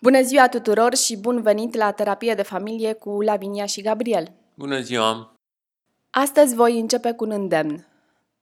Bună 0.00 0.22
ziua 0.22 0.48
tuturor 0.48 0.94
și 0.94 1.16
bun 1.16 1.42
venit 1.42 1.74
la 1.74 1.90
terapie 1.90 2.34
de 2.34 2.42
familie 2.42 2.92
cu 2.92 3.20
Lavinia 3.20 3.66
și 3.66 3.82
Gabriel. 3.82 4.32
Bună 4.54 4.80
ziua! 4.80 5.34
Astăzi 6.10 6.54
voi 6.54 6.78
începe 6.78 7.12
cu 7.12 7.24
un 7.24 7.30
îndemn. 7.30 7.86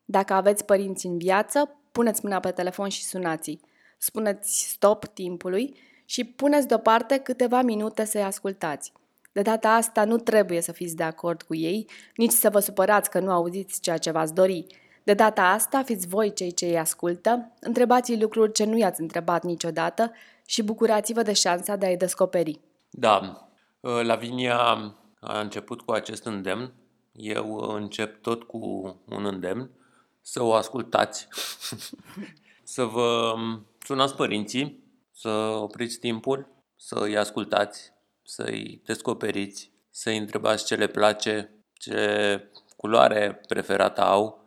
Dacă 0.05 0.33
aveți 0.33 0.65
părinți 0.65 1.07
în 1.07 1.19
viață, 1.19 1.77
puneți 1.93 2.21
mâna 2.23 2.41
pe 2.41 2.51
telefon 2.51 2.89
și 2.89 3.05
sunați 3.05 3.59
Spuneți 3.99 4.69
stop 4.69 5.07
timpului 5.07 5.77
și 6.05 6.25
puneți 6.25 6.69
deoparte 6.69 7.19
câteva 7.19 7.63
minute 7.63 8.05
să-i 8.05 8.23
ascultați. 8.23 8.93
De 9.33 9.43
data 9.43 9.69
asta 9.69 10.05
nu 10.05 10.17
trebuie 10.17 10.61
să 10.61 10.73
fiți 10.73 10.97
de 10.97 11.03
acord 11.03 11.43
cu 11.43 11.55
ei, 11.55 11.87
nici 12.17 12.33
să 12.33 12.51
vă 12.51 12.61
supărați 12.61 13.11
că 13.11 13.21
nu 13.21 13.31
auziți 13.31 13.81
ceea 13.81 13.99
ce 13.99 14.11
v-ați 14.11 14.35
dori. 14.35 14.67
De 15.07 15.15
data 15.15 15.43
asta 15.43 15.83
fiți 15.83 16.09
voi 16.09 16.33
cei 16.33 16.53
ce 16.53 16.67
îi 16.67 16.79
ascultă, 16.79 17.53
întrebați 17.61 18.21
lucruri 18.21 18.53
ce 18.53 18.65
nu 18.65 18.77
i-ați 18.77 19.01
întrebat 19.01 19.45
niciodată 19.45 20.13
și 20.47 20.63
bucurați-vă 20.63 21.23
de 21.23 21.33
șansa 21.33 21.77
de 21.77 21.87
a-i 21.87 21.97
descoperi. 21.97 22.61
Da, 22.91 23.49
Lavinia 23.81 24.59
a 25.21 25.41
început 25.41 25.81
cu 25.81 25.93
acest 25.93 26.25
îndemn. 26.25 26.73
Eu 27.13 27.59
încep 27.59 28.23
tot 28.23 28.43
cu 28.43 28.57
un 29.09 29.25
îndemn 29.25 29.71
să 30.23 30.43
o 30.43 30.55
ascultați, 30.55 31.29
să 32.75 32.85
vă 32.85 33.35
sunați 33.85 34.15
părinții, 34.15 34.85
să 35.13 35.29
opriți 35.61 35.99
timpul, 35.99 36.49
să 36.77 36.99
îi 37.01 37.17
ascultați, 37.17 37.93
să-i 38.23 38.83
descoperiți, 38.85 39.73
să-i 39.91 40.19
întrebați 40.19 40.67
ce 40.67 40.75
le 40.75 40.87
place, 40.87 41.51
ce 41.73 42.41
culoare 42.77 43.41
preferată 43.49 44.01
au, 44.01 44.25
um, 44.25 44.46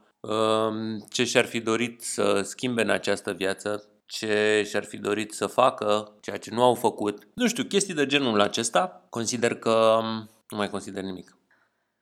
ce 1.10 1.24
și-ar 1.24 1.46
fi 1.46 1.60
dorit 1.60 2.02
să 2.02 2.42
schimbe 2.42 2.82
în 2.82 2.90
această 2.90 3.34
viață, 3.34 3.90
ce 4.06 4.64
și-ar 4.68 4.84
fi 4.84 4.98
dorit 4.98 5.32
să 5.34 5.48
facă, 5.48 6.18
ceea 6.22 6.38
ce 6.38 6.52
nu 6.54 6.64
au 6.64 6.74
făcut. 6.74 7.28
Nu 7.34 7.48
știu, 7.48 7.64
chestii 7.64 7.94
de 7.94 8.06
genul 8.06 8.42
acesta, 8.42 9.06
consider 9.10 9.56
că 9.56 10.00
um, 10.02 10.30
nu 10.50 10.58
mai 10.58 10.70
consider 10.70 11.04
nimic. 11.04 11.38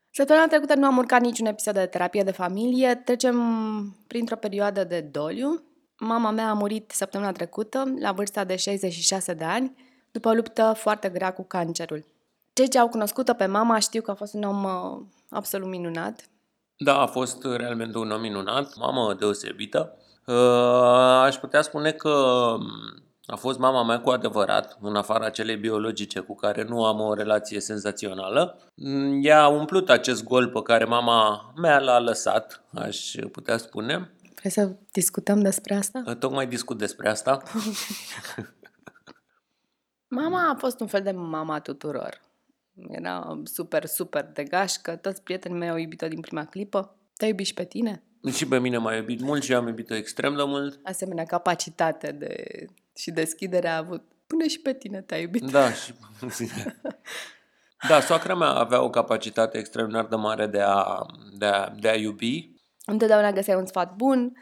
Săptămâna 0.10 0.48
trecută 0.48 0.76
nu 0.76 0.86
am 0.86 0.98
urcat 0.98 1.22
niciun 1.22 1.46
episod 1.46 1.74
de 1.74 1.86
terapie 1.86 2.24
de 2.24 2.32
familie. 2.32 2.96
Trecem 2.96 3.38
printr-o 4.08 4.36
perioadă 4.36 4.84
de 4.84 5.02
doliu. 5.02 5.64
Mama 6.00 6.32
mea 6.32 6.50
a 6.50 6.54
murit 6.54 6.92
săptămâna 6.92 7.32
trecută, 7.32 7.94
la 8.00 8.12
vârsta 8.12 8.44
de 8.44 8.56
66 8.56 9.34
de 9.34 9.44
ani, 9.44 9.76
după 10.12 10.30
o 10.30 10.34
luptă 10.34 10.74
foarte 10.78 11.10
grea 11.10 11.34
cu 11.34 11.44
cancerul. 11.44 12.06
Cei 12.54 12.70
ce 12.70 12.80
au 12.80 12.88
cunoscut-o 12.88 13.34
pe 13.34 13.46
mama 13.46 13.80
știu 13.80 14.02
că 14.02 14.12
a 14.12 14.16
fost 14.16 14.34
un 14.34 14.44
om 14.44 14.64
uh, 14.64 15.06
absolut 15.30 15.68
minunat. 15.68 16.30
Da, 16.78 17.00
a 17.00 17.06
fost 17.06 17.44
realmente 17.44 17.98
un 17.98 18.12
om 18.12 18.22
minunat, 18.22 18.76
mamă 18.78 19.14
deosebită. 19.14 19.98
Uh, 20.26 20.36
aș 21.24 21.36
putea 21.36 21.62
spune 21.62 21.92
că 21.92 22.10
um, 22.10 22.66
a 23.26 23.36
fost 23.36 23.60
mama 23.60 23.84
mea 23.84 24.00
cu 24.00 24.10
adevărat, 24.10 24.78
în 24.82 24.96
afara 24.96 25.30
celei 25.30 25.56
biologice 25.56 26.20
cu 26.20 26.36
care 26.36 26.64
nu 26.64 26.86
am 26.86 27.00
o 27.00 27.14
relație 27.14 27.60
senzațională. 27.60 28.58
Mm, 28.76 29.20
ea 29.24 29.42
a 29.42 29.48
umplut 29.48 29.90
acest 29.90 30.24
gol 30.24 30.48
pe 30.48 30.62
care 30.62 30.84
mama 30.84 31.52
mea 31.56 31.80
l-a 31.80 32.00
lăsat, 32.00 32.64
aș 32.74 33.12
putea 33.32 33.58
spune. 33.58 34.12
Vrei 34.36 34.52
să 34.52 34.76
discutăm 34.92 35.42
despre 35.42 35.76
asta? 35.76 36.04
Uh, 36.06 36.16
tocmai 36.16 36.48
discut 36.48 36.78
despre 36.78 37.10
asta. 37.10 37.42
mama 40.08 40.50
a 40.50 40.56
fost 40.58 40.80
un 40.80 40.88
fel 40.88 41.02
de 41.02 41.12
mama 41.12 41.60
tuturor. 41.60 42.27
Era 42.90 43.42
super, 43.44 43.86
super 43.86 44.30
de 44.34 44.44
gașcă, 44.44 44.96
toți 44.96 45.24
prietenii 45.24 45.58
mei 45.58 45.70
au 45.70 45.78
iubit-o 45.78 46.08
din 46.08 46.20
prima 46.20 46.46
clipă. 46.46 46.96
Te-ai 47.14 47.30
iubit 47.30 47.46
și 47.46 47.54
pe 47.54 47.66
tine? 47.66 48.04
Și 48.32 48.48
pe 48.48 48.60
mine 48.60 48.78
m-a 48.78 48.96
iubit 48.96 49.22
mult 49.22 49.44
și 49.44 49.54
am 49.54 49.68
iubit-o 49.68 49.96
extrem 49.96 50.36
de 50.36 50.44
mult. 50.46 50.80
Asemenea, 50.84 51.24
capacitate 51.24 52.12
de 52.12 52.46
și 52.96 53.12
deschidere 53.12 53.68
a 53.68 53.78
avut. 53.78 54.04
Până 54.28 54.46
și 54.46 54.60
pe 54.60 54.74
tine 54.74 55.02
te-a 55.02 55.18
iubit. 55.18 55.52
Da, 55.52 55.74
și... 55.74 55.94
da, 57.90 58.00
soacra 58.00 58.36
mea 58.36 58.48
avea 58.48 58.82
o 58.82 58.90
capacitate 58.90 59.58
extraordinar 59.58 60.06
de 60.06 60.16
mare 60.16 60.48
de 60.48 60.62
a, 60.62 61.06
de 61.38 61.46
a, 61.46 61.70
de 61.80 61.90
a 61.90 61.96
iubi. 61.96 62.52
Întotdeauna 62.86 63.32
găsea 63.32 63.58
un 63.58 63.66
sfat 63.66 63.96
bun, 63.96 64.38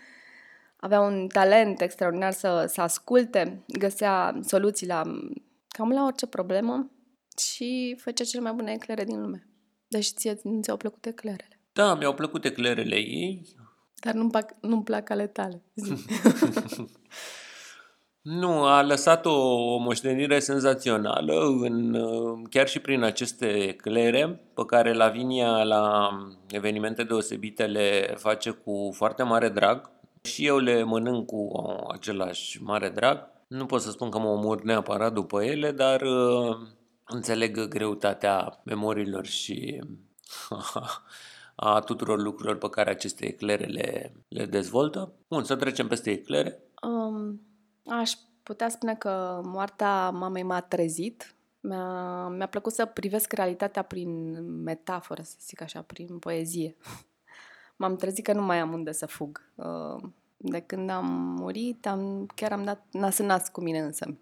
avea 0.79 0.99
un 0.99 1.27
talent 1.27 1.81
extraordinar 1.81 2.31
să, 2.31 2.65
să 2.67 2.81
asculte, 2.81 3.63
găsea 3.67 4.39
soluții 4.41 4.87
la 4.87 5.01
cam 5.67 5.89
la 5.89 6.03
orice 6.03 6.27
problemă 6.27 6.89
și 7.39 7.95
făcea 8.01 8.23
cele 8.23 8.41
mai 8.41 8.53
bune 8.53 8.71
eclere 8.71 9.03
din 9.03 9.21
lume. 9.21 9.47
Deci 9.87 10.07
ție 10.07 10.39
nu 10.43 10.61
ți-au 10.61 10.77
plăcut 10.77 11.05
eclerele. 11.05 11.59
Da, 11.73 11.95
mi-au 11.95 12.13
plăcut 12.13 12.45
eclerele 12.45 12.95
ei. 12.95 13.55
Dar 13.99 14.13
nu-mi 14.13 14.31
plac, 14.31 14.55
nu 14.61 14.81
plac 14.81 15.09
ale 15.09 15.27
tale. 15.27 15.61
Nu, 18.25 18.63
a 18.63 18.81
lăsat 18.81 19.25
o, 19.25 19.31
o 19.73 19.77
moștenire 19.77 20.39
senzațională, 20.39 21.33
în, 21.61 21.97
chiar 22.49 22.67
și 22.67 22.79
prin 22.79 23.03
aceste 23.03 23.45
eclere, 23.45 24.41
pe 24.53 24.65
care 24.65 24.93
Lavinia 24.93 25.63
la 25.63 26.09
evenimente 26.49 27.03
deosebite 27.03 27.65
le 27.65 28.13
face 28.17 28.49
cu 28.49 28.91
foarte 28.93 29.23
mare 29.23 29.49
drag. 29.49 29.89
Și 30.21 30.45
eu 30.45 30.57
le 30.57 30.83
mănânc 30.83 31.25
cu 31.25 31.51
același 31.93 32.63
mare 32.63 32.89
drag. 32.89 33.27
Nu 33.47 33.65
pot 33.65 33.81
să 33.81 33.91
spun 33.91 34.09
că 34.09 34.19
mă 34.19 34.27
omor 34.27 34.61
neapărat 34.61 35.13
după 35.13 35.43
ele, 35.43 35.71
dar 35.71 36.01
uh, 36.01 36.57
înțeleg 37.07 37.67
greutatea 37.67 38.61
memoriilor 38.63 39.25
și 39.25 39.83
a 41.55 41.79
tuturor 41.79 42.21
lucrurilor 42.21 42.57
pe 42.57 42.69
care 42.69 42.89
aceste 42.89 43.25
eclere 43.25 43.65
le, 43.65 44.13
le 44.27 44.45
dezvoltă. 44.45 45.13
Bun, 45.27 45.43
să 45.43 45.55
trecem 45.55 45.87
peste 45.87 46.11
eclere. 46.11 46.59
Um, 46.81 47.41
aș 47.85 48.11
putea 48.43 48.69
spune 48.69 48.95
că 48.95 49.41
moartea 49.43 50.09
mamei 50.09 50.43
m-a 50.43 50.61
trezit. 50.61 51.35
Mi-a, 51.59 52.27
mi-a 52.27 52.47
plăcut 52.47 52.73
să 52.73 52.85
privesc 52.85 53.33
realitatea 53.33 53.81
prin 53.81 54.41
metaforă, 54.63 55.21
să 55.21 55.35
zic 55.39 55.61
așa, 55.61 55.81
prin 55.81 56.19
poezie. 56.19 56.75
M-am 57.77 57.95
trezit 57.95 58.23
că 58.23 58.33
nu 58.33 58.41
mai 58.41 58.59
am 58.59 58.73
unde 58.73 58.91
să 58.91 59.05
fug. 59.05 59.49
Uh, 59.55 60.03
de 60.37 60.59
când 60.59 60.89
am 60.89 61.05
murit, 61.39 61.87
am, 61.87 62.25
chiar 62.35 62.51
am 62.51 62.63
dat 62.63 62.85
nas 62.91 63.17
în 63.17 63.25
nas 63.25 63.49
cu 63.49 63.61
mine 63.61 63.79
însă. 63.79 64.17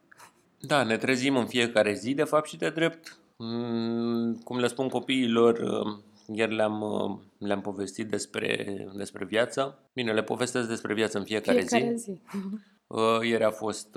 Da, 0.66 0.84
ne 0.84 0.97
trezim 0.97 1.38
în 1.38 1.46
fiecare 1.46 1.94
zi, 1.94 2.13
de 2.13 2.24
fapt, 2.24 2.47
și 2.47 2.57
de 2.57 2.69
drept. 2.69 3.18
Mm, 3.38 4.35
cum 4.44 4.59
le 4.59 4.68
spun 4.68 4.88
copiilor, 4.88 5.59
uh, 5.59 5.97
ieri 6.35 6.56
le-am, 6.56 6.81
uh, 6.81 7.19
le-am 7.38 7.62
povestit 7.62 8.07
despre, 8.07 8.78
despre 8.96 9.25
viață. 9.25 9.79
Bine, 9.94 10.13
le 10.13 10.23
povestesc 10.23 10.68
despre 10.68 10.94
viață 10.94 11.18
în 11.18 11.23
fiecare, 11.23 11.57
fiecare 11.62 11.96
zi. 11.96 12.03
zi. 12.03 12.22
Uh, 12.88 13.19
ieri 13.22 13.44
a 13.44 13.52
fost 13.52 13.96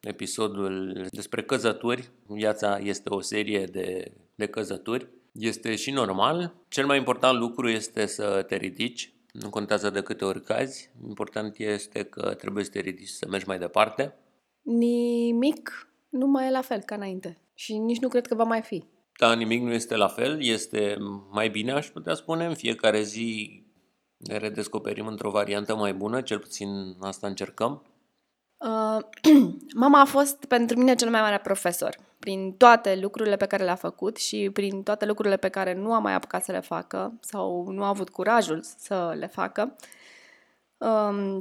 episodul 0.00 1.06
despre 1.10 1.42
căzături. 1.42 2.10
Viața 2.26 2.78
este 2.78 3.08
o 3.08 3.20
serie 3.20 3.64
de, 3.64 4.12
de 4.34 4.46
căzături. 4.46 5.08
Este 5.32 5.76
și 5.76 5.90
normal. 5.90 6.54
Cel 6.68 6.86
mai 6.86 6.98
important 6.98 7.38
lucru 7.38 7.68
este 7.68 8.06
să 8.06 8.44
te 8.48 8.56
ridici. 8.56 9.12
Nu 9.32 9.50
contează 9.50 9.90
de 9.90 10.00
câte 10.00 10.24
ori 10.24 10.42
cazi. 10.42 10.90
Important 11.06 11.58
este 11.58 12.02
că 12.02 12.34
trebuie 12.34 12.64
să 12.64 12.70
te 12.70 12.80
ridici 12.80 13.08
să 13.08 13.26
mergi 13.28 13.46
mai 13.46 13.58
departe. 13.58 14.14
Nimic 14.66 15.88
nu 16.08 16.26
mai 16.26 16.46
e 16.46 16.50
la 16.50 16.60
fel 16.60 16.80
ca 16.80 16.94
înainte. 16.94 17.38
Și 17.54 17.78
nici 17.78 17.98
nu 17.98 18.08
cred 18.08 18.26
că 18.26 18.34
va 18.34 18.44
mai 18.44 18.62
fi. 18.62 18.84
Da, 19.18 19.34
nimic 19.34 19.62
nu 19.62 19.72
este 19.72 19.96
la 19.96 20.08
fel, 20.08 20.44
este 20.44 20.96
mai 21.30 21.48
bine, 21.48 21.72
aș 21.72 21.86
putea 21.86 22.14
spune. 22.14 22.46
În 22.46 22.54
fiecare 22.54 23.02
zi 23.02 23.62
ne 24.16 24.36
redescoperim 24.36 25.06
într-o 25.06 25.30
variantă 25.30 25.76
mai 25.76 25.94
bună, 25.94 26.20
cel 26.20 26.38
puțin 26.38 26.96
asta 27.00 27.26
încercăm. 27.26 27.82
Uh, 28.56 28.98
mama 29.74 30.00
a 30.00 30.04
fost 30.04 30.44
pentru 30.44 30.78
mine 30.78 30.94
cel 30.94 31.10
mai 31.10 31.20
mare 31.20 31.38
profesor. 31.38 31.96
Prin 32.18 32.52
toate 32.52 32.98
lucrurile 33.00 33.36
pe 33.36 33.46
care 33.46 33.64
le-a 33.64 33.74
făcut 33.74 34.16
și 34.16 34.50
prin 34.52 34.82
toate 34.82 35.06
lucrurile 35.06 35.36
pe 35.36 35.48
care 35.48 35.74
nu 35.74 35.92
a 35.92 35.98
mai 35.98 36.14
apucat 36.14 36.44
să 36.44 36.52
le 36.52 36.60
facă 36.60 37.18
sau 37.20 37.68
nu 37.70 37.82
a 37.82 37.88
avut 37.88 38.08
curajul 38.08 38.60
să 38.62 39.14
le 39.18 39.26
facă. 39.26 39.76
Uh, 39.76 39.86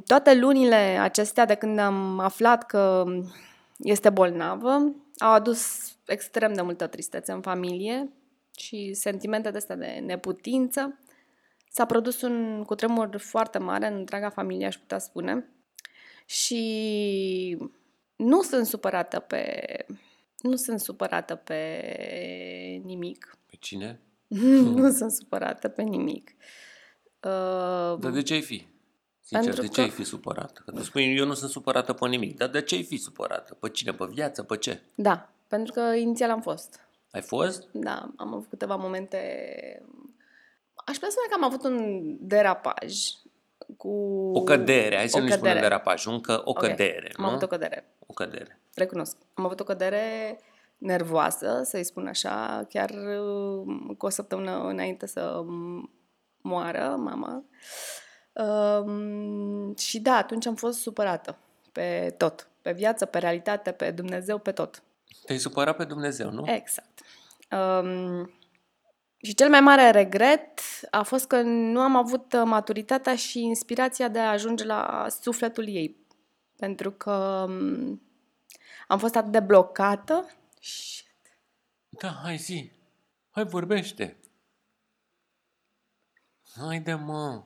toate 0.06 0.36
lunile 0.36 0.76
acestea 1.02 1.46
de 1.46 1.56
când 1.56 1.80
am 1.80 2.20
aflat 2.20 2.66
că 2.66 3.06
este 3.78 4.10
bolnavă 4.10 4.96
au 5.18 5.32
adus 5.32 5.92
extrem 6.06 6.54
de 6.54 6.62
multă 6.62 6.88
tristețe 6.88 7.32
în 7.32 7.42
familie 7.42 8.10
și 8.58 8.94
sentimente 8.94 9.52
de 9.52 9.58
astea 9.58 9.76
de 9.76 10.04
neputință. 10.06 11.00
S-a 11.70 11.86
produs 11.86 12.22
un 12.22 12.64
cutremur 12.64 13.18
foarte 13.18 13.58
mare 13.58 13.88
în 13.88 13.96
întreaga 13.96 14.30
familie, 14.30 14.66
aș 14.66 14.78
putea 14.78 14.98
spune. 14.98 15.50
Și 16.26 17.58
nu 18.16 18.42
sunt 18.42 18.66
supărată 18.66 19.20
pe... 19.20 19.66
Nu 20.42 20.56
sunt 20.56 20.80
supărată 20.80 21.36
pe 21.36 21.82
nimic. 22.84 23.38
Pe 23.46 23.56
cine? 23.60 24.00
nu 24.76 24.92
sunt 24.92 25.12
supărată 25.12 25.68
pe 25.68 25.82
nimic. 25.82 26.30
Uh, 27.22 28.00
Dar 28.00 28.12
de 28.12 28.22
ce 28.22 28.34
ai 28.34 28.42
fi? 28.42 28.66
Sincer, 29.28 29.54
de 29.54 29.68
ce 29.68 29.74
că... 29.74 29.82
ai 29.82 29.90
fi 29.90 30.04
supărată? 30.04 30.62
Că 30.66 30.72
tu 30.72 30.82
spui, 30.82 31.18
eu 31.18 31.26
nu 31.26 31.34
sunt 31.34 31.52
supărată 31.52 31.94
pe 31.94 32.08
nimic. 32.08 32.38
Dar 32.38 32.48
de 32.48 32.62
ce 32.62 32.76
ai 32.76 32.84
fi 32.84 32.98
supărată? 32.98 33.54
Pe 33.54 33.70
cine? 33.70 33.92
Pe 33.92 34.06
viață? 34.10 34.44
Pe 34.44 34.58
ce? 34.58 34.82
Da, 34.96 35.30
pentru 35.48 35.74
că 35.74 35.80
inițial 35.80 36.30
am 36.30 36.42
fost. 36.42 36.80
Ai 37.12 37.22
fost? 37.22 37.68
Da, 37.72 38.14
am 38.16 38.34
avut 38.34 38.50
câteva 38.50 38.76
momente... 38.76 39.18
Aș 40.86 40.94
putea 40.94 41.10
spune 41.10 41.28
că 41.30 41.34
am 41.34 41.44
avut 41.44 41.64
un 41.64 42.04
derapaj 42.20 42.94
cu... 43.78 43.90
O 44.34 44.44
cădere, 44.44 44.96
hai 44.96 45.10
să 45.10 45.20
nu 45.20 45.30
spunem 45.30 45.60
derapaj, 45.60 46.06
încă 46.06 46.42
o 46.44 46.50
okay. 46.50 46.70
cădere, 46.70 47.12
Am 47.18 47.26
avut 47.26 47.42
o 47.42 47.48
cădere. 47.48 47.96
O 48.06 48.14
cădere. 48.14 48.60
recunosc. 48.74 49.18
Am 49.34 49.46
avut 49.46 49.60
o 49.60 49.64
cădere 49.64 50.40
nervoasă, 50.78 51.62
să-i 51.64 51.84
spun 51.84 52.08
așa, 52.08 52.66
chiar 52.70 52.90
uh, 52.90 53.96
cu 53.98 54.06
o 54.06 54.10
săptămână 54.10 54.68
înainte 54.68 55.06
să 55.06 55.44
moară 56.42 56.96
mama. 56.98 57.44
Um, 58.36 59.76
și 59.76 60.00
da, 60.00 60.16
atunci 60.16 60.46
am 60.46 60.56
fost 60.56 60.80
supărată 60.80 61.38
pe 61.72 62.14
tot. 62.18 62.50
Pe 62.62 62.72
viață, 62.72 63.06
pe 63.06 63.18
realitate, 63.18 63.72
pe 63.72 63.92
Dumnezeu, 63.92 64.38
pe 64.38 64.52
tot. 64.52 64.84
Te-ai 65.26 65.38
supărat 65.38 65.76
pe 65.76 65.84
Dumnezeu, 65.84 66.30
nu? 66.30 66.44
Exact. 66.48 67.02
Um, 67.52 68.32
și 69.18 69.34
cel 69.34 69.50
mai 69.50 69.60
mare 69.60 69.90
regret 69.90 70.60
a 70.92 71.04
fost 71.04 71.28
că 71.28 71.42
nu 71.42 71.80
am 71.80 71.96
avut 71.96 72.44
maturitatea 72.44 73.16
și 73.16 73.40
inspirația 73.40 74.08
de 74.08 74.20
a 74.20 74.30
ajunge 74.30 74.66
la 74.66 75.08
sufletul 75.22 75.68
ei. 75.68 75.98
Pentru 76.58 76.92
că 76.92 77.46
um, 77.48 78.02
am 78.88 79.00
fost 79.00 79.16
atât 79.16 79.32
de 79.32 79.40
blocată. 79.40 80.30
Shit. 80.62 81.40
Da, 81.90 82.20
hai 82.24 82.38
zi. 82.38 82.72
Hai 83.30 83.46
vorbește. 83.46 84.18
Haide, 86.56 86.94
mă. 86.94 87.44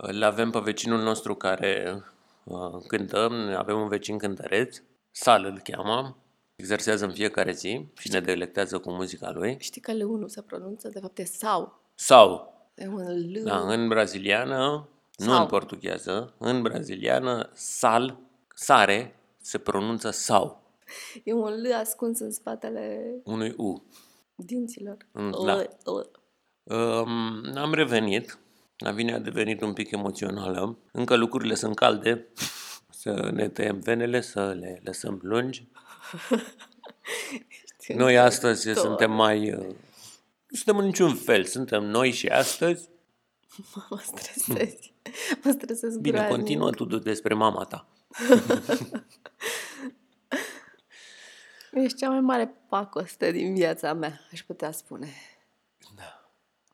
Îl 0.00 0.22
avem 0.22 0.50
pe 0.50 0.58
vecinul 0.58 1.02
nostru 1.02 1.34
care 1.34 2.02
uh, 2.44 2.82
cântă, 2.86 3.30
avem 3.56 3.80
un 3.80 3.88
vecin 3.88 4.18
cântăreț, 4.18 4.82
Sal 5.10 5.44
îl 5.44 5.60
cheamă, 5.64 6.16
exersează 6.56 7.04
în 7.04 7.12
fiecare 7.12 7.52
zi 7.52 7.86
și 7.98 8.10
ne 8.10 8.20
delectează 8.20 8.78
cu 8.78 8.90
muzica 8.90 9.30
lui. 9.30 9.56
Știi 9.60 9.80
că 9.80 9.92
L1 9.92 10.26
se 10.26 10.42
pronunță, 10.42 10.88
de 10.88 11.00
fapt 11.00 11.18
e 11.18 11.24
sau. 11.24 11.80
Sau. 11.94 12.52
E 12.74 12.86
un 12.86 13.32
L. 13.32 13.42
Da, 13.44 13.58
în 13.72 13.88
braziliană, 13.88 14.88
nu 15.16 15.26
Sau. 15.32 15.40
în 15.40 15.46
portugheză, 15.46 16.34
în 16.38 16.62
braziliană, 16.62 17.50
sal, 17.54 18.18
sare, 18.54 19.18
se 19.40 19.58
pronunță 19.58 20.10
sau, 20.10 20.62
E 21.24 21.32
un 21.32 21.62
L 21.62 21.72
ascuns 21.72 22.20
în 22.20 22.30
spatele 22.30 23.14
unui 23.24 23.54
U. 23.56 23.82
dinților. 24.34 24.96
Mm, 25.12 25.28
L, 25.30 25.44
da. 25.44 25.62
L. 25.84 26.10
Um, 26.74 27.56
am 27.56 27.72
revenit, 27.74 28.38
Lavinia 28.78 29.14
a 29.14 29.18
devenit 29.18 29.60
un 29.60 29.72
pic 29.72 29.90
emoțională, 29.90 30.78
încă 30.92 31.16
lucrurile 31.16 31.54
sunt 31.54 31.74
calde, 31.74 32.26
să 32.90 33.30
ne 33.32 33.48
tăiem 33.48 33.78
venele, 33.80 34.20
să 34.20 34.56
le 34.60 34.80
lăsăm 34.84 35.18
lungi. 35.22 35.66
Noi 37.94 38.18
astăzi 38.18 38.72
Tot. 38.72 38.82
suntem 38.82 39.12
mai... 39.12 39.52
uh, 39.52 39.58
Nu 40.48 40.56
suntem 40.56 40.76
în 40.76 40.84
niciun 40.84 41.14
fel, 41.14 41.44
suntem 41.44 41.84
noi 41.84 42.10
și 42.10 42.26
astăzi. 42.26 42.88
Mă 43.90 44.00
stresezi. 44.02 44.92
Mă 45.44 45.50
stresez 45.50 45.96
Bine, 45.96 46.16
groaznic. 46.16 46.36
continuă 46.36 46.70
tu 46.70 46.84
despre 46.84 47.34
mama 47.34 47.64
ta. 47.64 47.88
Ești 51.72 51.98
cea 51.98 52.08
mai 52.08 52.20
mare 52.20 52.54
pacoste 52.68 53.30
din 53.30 53.54
viața 53.54 53.92
mea, 53.92 54.20
aș 54.32 54.42
putea 54.42 54.70
spune. 54.70 55.08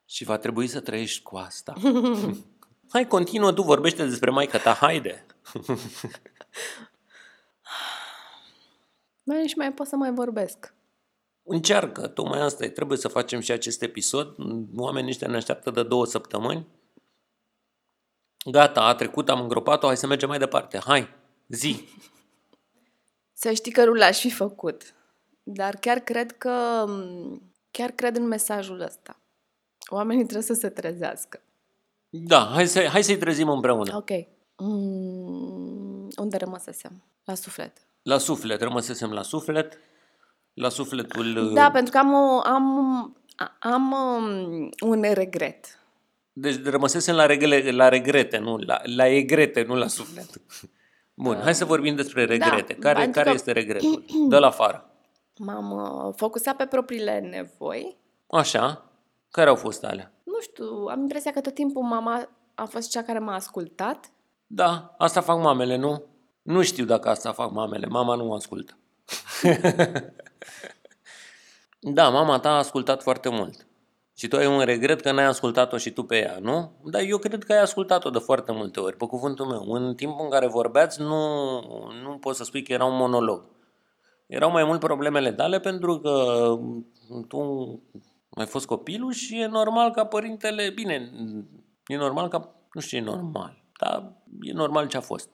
Și 0.04 0.24
va 0.24 0.38
trebui 0.38 0.66
să 0.66 0.80
trăiești 0.80 1.22
cu 1.22 1.36
asta. 1.36 1.74
Hai, 2.92 3.06
continuă, 3.06 3.52
tu 3.52 3.62
vorbește 3.62 4.06
despre 4.06 4.30
maica 4.30 4.58
ta, 4.58 4.72
haide. 4.72 5.26
Mai 9.26 9.40
nici 9.40 9.54
mai 9.54 9.72
pot 9.72 9.86
să 9.86 9.96
mai 9.96 10.12
vorbesc. 10.12 10.74
Încearcă, 11.42 12.06
tocmai 12.06 12.40
asta 12.40 12.64
e. 12.64 12.68
Trebuie 12.68 12.98
să 12.98 13.08
facem 13.08 13.40
și 13.40 13.52
acest 13.52 13.82
episod. 13.82 14.36
Oamenii 14.76 15.10
ăștia 15.10 15.28
ne 15.28 15.36
așteaptă 15.36 15.70
de 15.70 15.82
două 15.82 16.06
săptămâni. 16.06 16.66
Gata, 18.50 18.80
a 18.80 18.94
trecut, 18.94 19.28
am 19.28 19.40
îngropat-o, 19.40 19.86
hai 19.86 19.96
să 19.96 20.06
mergem 20.06 20.28
mai 20.28 20.38
departe. 20.38 20.78
Hai, 20.78 21.08
zi. 21.48 21.88
Să 23.36 23.52
știi 23.52 23.72
că 23.72 23.84
nu 23.84 23.92
l-aș 23.92 24.20
fi 24.20 24.30
făcut. 24.30 24.94
Dar 25.42 25.76
chiar 25.76 25.98
cred 25.98 26.32
că... 26.32 26.84
Chiar 27.70 27.90
cred 27.90 28.16
în 28.16 28.26
mesajul 28.26 28.80
ăsta. 28.80 29.20
Oamenii 29.90 30.22
trebuie 30.22 30.42
să 30.44 30.54
se 30.54 30.68
trezească. 30.68 31.40
Da, 32.08 32.50
hai, 32.52 32.66
să, 32.66 32.86
hai 32.86 33.02
să-i 33.02 33.16
trezim 33.16 33.48
împreună. 33.48 33.96
Ok. 33.96 34.10
Mm, 34.56 36.08
unde 36.16 36.36
rămăsesem? 36.36 37.02
La 37.24 37.34
suflet. 37.34 37.76
La 38.02 38.18
suflet, 38.18 38.60
rămăsesem 38.62 39.12
la 39.12 39.22
suflet. 39.22 39.78
La 40.54 40.68
sufletul... 40.68 41.52
Da, 41.54 41.70
pentru 41.70 41.92
că 41.92 41.98
am, 41.98 42.12
o, 42.12 42.40
am, 42.44 43.16
am 43.58 43.92
um, 43.92 44.70
un 44.80 45.04
regret. 45.12 45.78
Deci 46.32 46.64
rămăsesem 46.64 47.14
la, 47.14 47.26
regle, 47.26 47.70
la 47.70 47.88
regrete, 47.88 48.38
nu? 48.38 48.56
La, 48.56 48.80
la 48.82 49.06
egrete, 49.06 49.62
nu 49.62 49.74
la 49.74 49.86
suflet. 49.86 50.28
Bun, 51.14 51.40
hai 51.42 51.54
să 51.54 51.64
vorbim 51.64 51.94
despre 51.94 52.24
regrete. 52.24 52.72
Da, 52.72 52.78
care 52.78 52.94
pentru 52.94 53.12
care 53.12 53.28
că- 53.28 53.34
este 53.34 53.52
regretul? 53.52 54.04
Dă 54.28 54.38
la 54.38 54.46
afară. 54.46 54.90
M-am 55.38 55.70
uh, 55.70 56.14
focusat 56.16 56.56
pe 56.56 56.66
propriile 56.66 57.18
nevoi. 57.18 57.96
Așa. 58.26 58.93
Care 59.34 59.48
au 59.48 59.54
fost 59.54 59.84
alea? 59.84 60.12
Nu 60.22 60.40
știu, 60.40 60.86
am 60.90 61.00
impresia 61.00 61.32
că 61.32 61.40
tot 61.40 61.54
timpul 61.54 61.82
mama 61.82 62.28
a 62.54 62.64
fost 62.64 62.90
cea 62.90 63.02
care 63.02 63.18
m-a 63.18 63.34
ascultat. 63.34 64.10
Da, 64.46 64.94
asta 64.98 65.20
fac 65.20 65.38
mamele, 65.38 65.76
nu? 65.76 66.02
Nu 66.42 66.62
știu 66.62 66.84
dacă 66.84 67.08
asta 67.08 67.32
fac 67.32 67.52
mamele. 67.52 67.86
Mama 67.86 68.14
nu 68.14 68.32
ascultă. 68.32 68.76
da, 71.96 72.08
mama 72.08 72.38
ta 72.38 72.50
a 72.50 72.58
ascultat 72.58 73.02
foarte 73.02 73.28
mult. 73.28 73.66
Și 74.16 74.28
tu 74.28 74.36
ai 74.36 74.46
un 74.46 74.60
regret 74.60 75.00
că 75.00 75.12
n-ai 75.12 75.24
ascultat-o 75.24 75.76
și 75.76 75.90
tu 75.90 76.02
pe 76.02 76.16
ea, 76.16 76.38
nu? 76.40 76.72
Dar 76.84 77.02
eu 77.02 77.18
cred 77.18 77.44
că 77.44 77.52
ai 77.52 77.60
ascultat-o 77.60 78.10
de 78.10 78.18
foarte 78.18 78.52
multe 78.52 78.80
ori, 78.80 78.96
pe 78.96 79.06
cuvântul 79.06 79.46
meu. 79.46 79.72
În 79.72 79.94
timpul 79.94 80.24
în 80.24 80.30
care 80.30 80.46
vorbeați, 80.46 81.00
nu, 81.00 81.60
nu 82.02 82.18
poți 82.20 82.38
să 82.38 82.44
spui 82.44 82.62
că 82.62 82.72
era 82.72 82.84
un 82.84 82.96
monolog. 82.96 83.44
Erau 84.26 84.50
mai 84.50 84.64
mult 84.64 84.80
problemele 84.80 85.32
tale 85.32 85.60
pentru 85.60 85.98
că 85.98 86.44
tu 87.28 87.38
ai 88.34 88.46
fost 88.46 88.66
copilul 88.66 89.12
și 89.12 89.40
e 89.40 89.46
normal 89.46 89.90
ca 89.90 90.06
părintele... 90.06 90.70
Bine, 90.70 91.10
e 91.86 91.96
normal 91.96 92.28
ca... 92.28 92.54
Nu 92.72 92.80
știu 92.80 92.98
ce 92.98 93.04
e 93.04 93.06
normal, 93.06 93.62
dar 93.78 94.12
e 94.42 94.52
normal 94.52 94.88
ce 94.88 94.96
a 94.96 95.00
fost. 95.00 95.28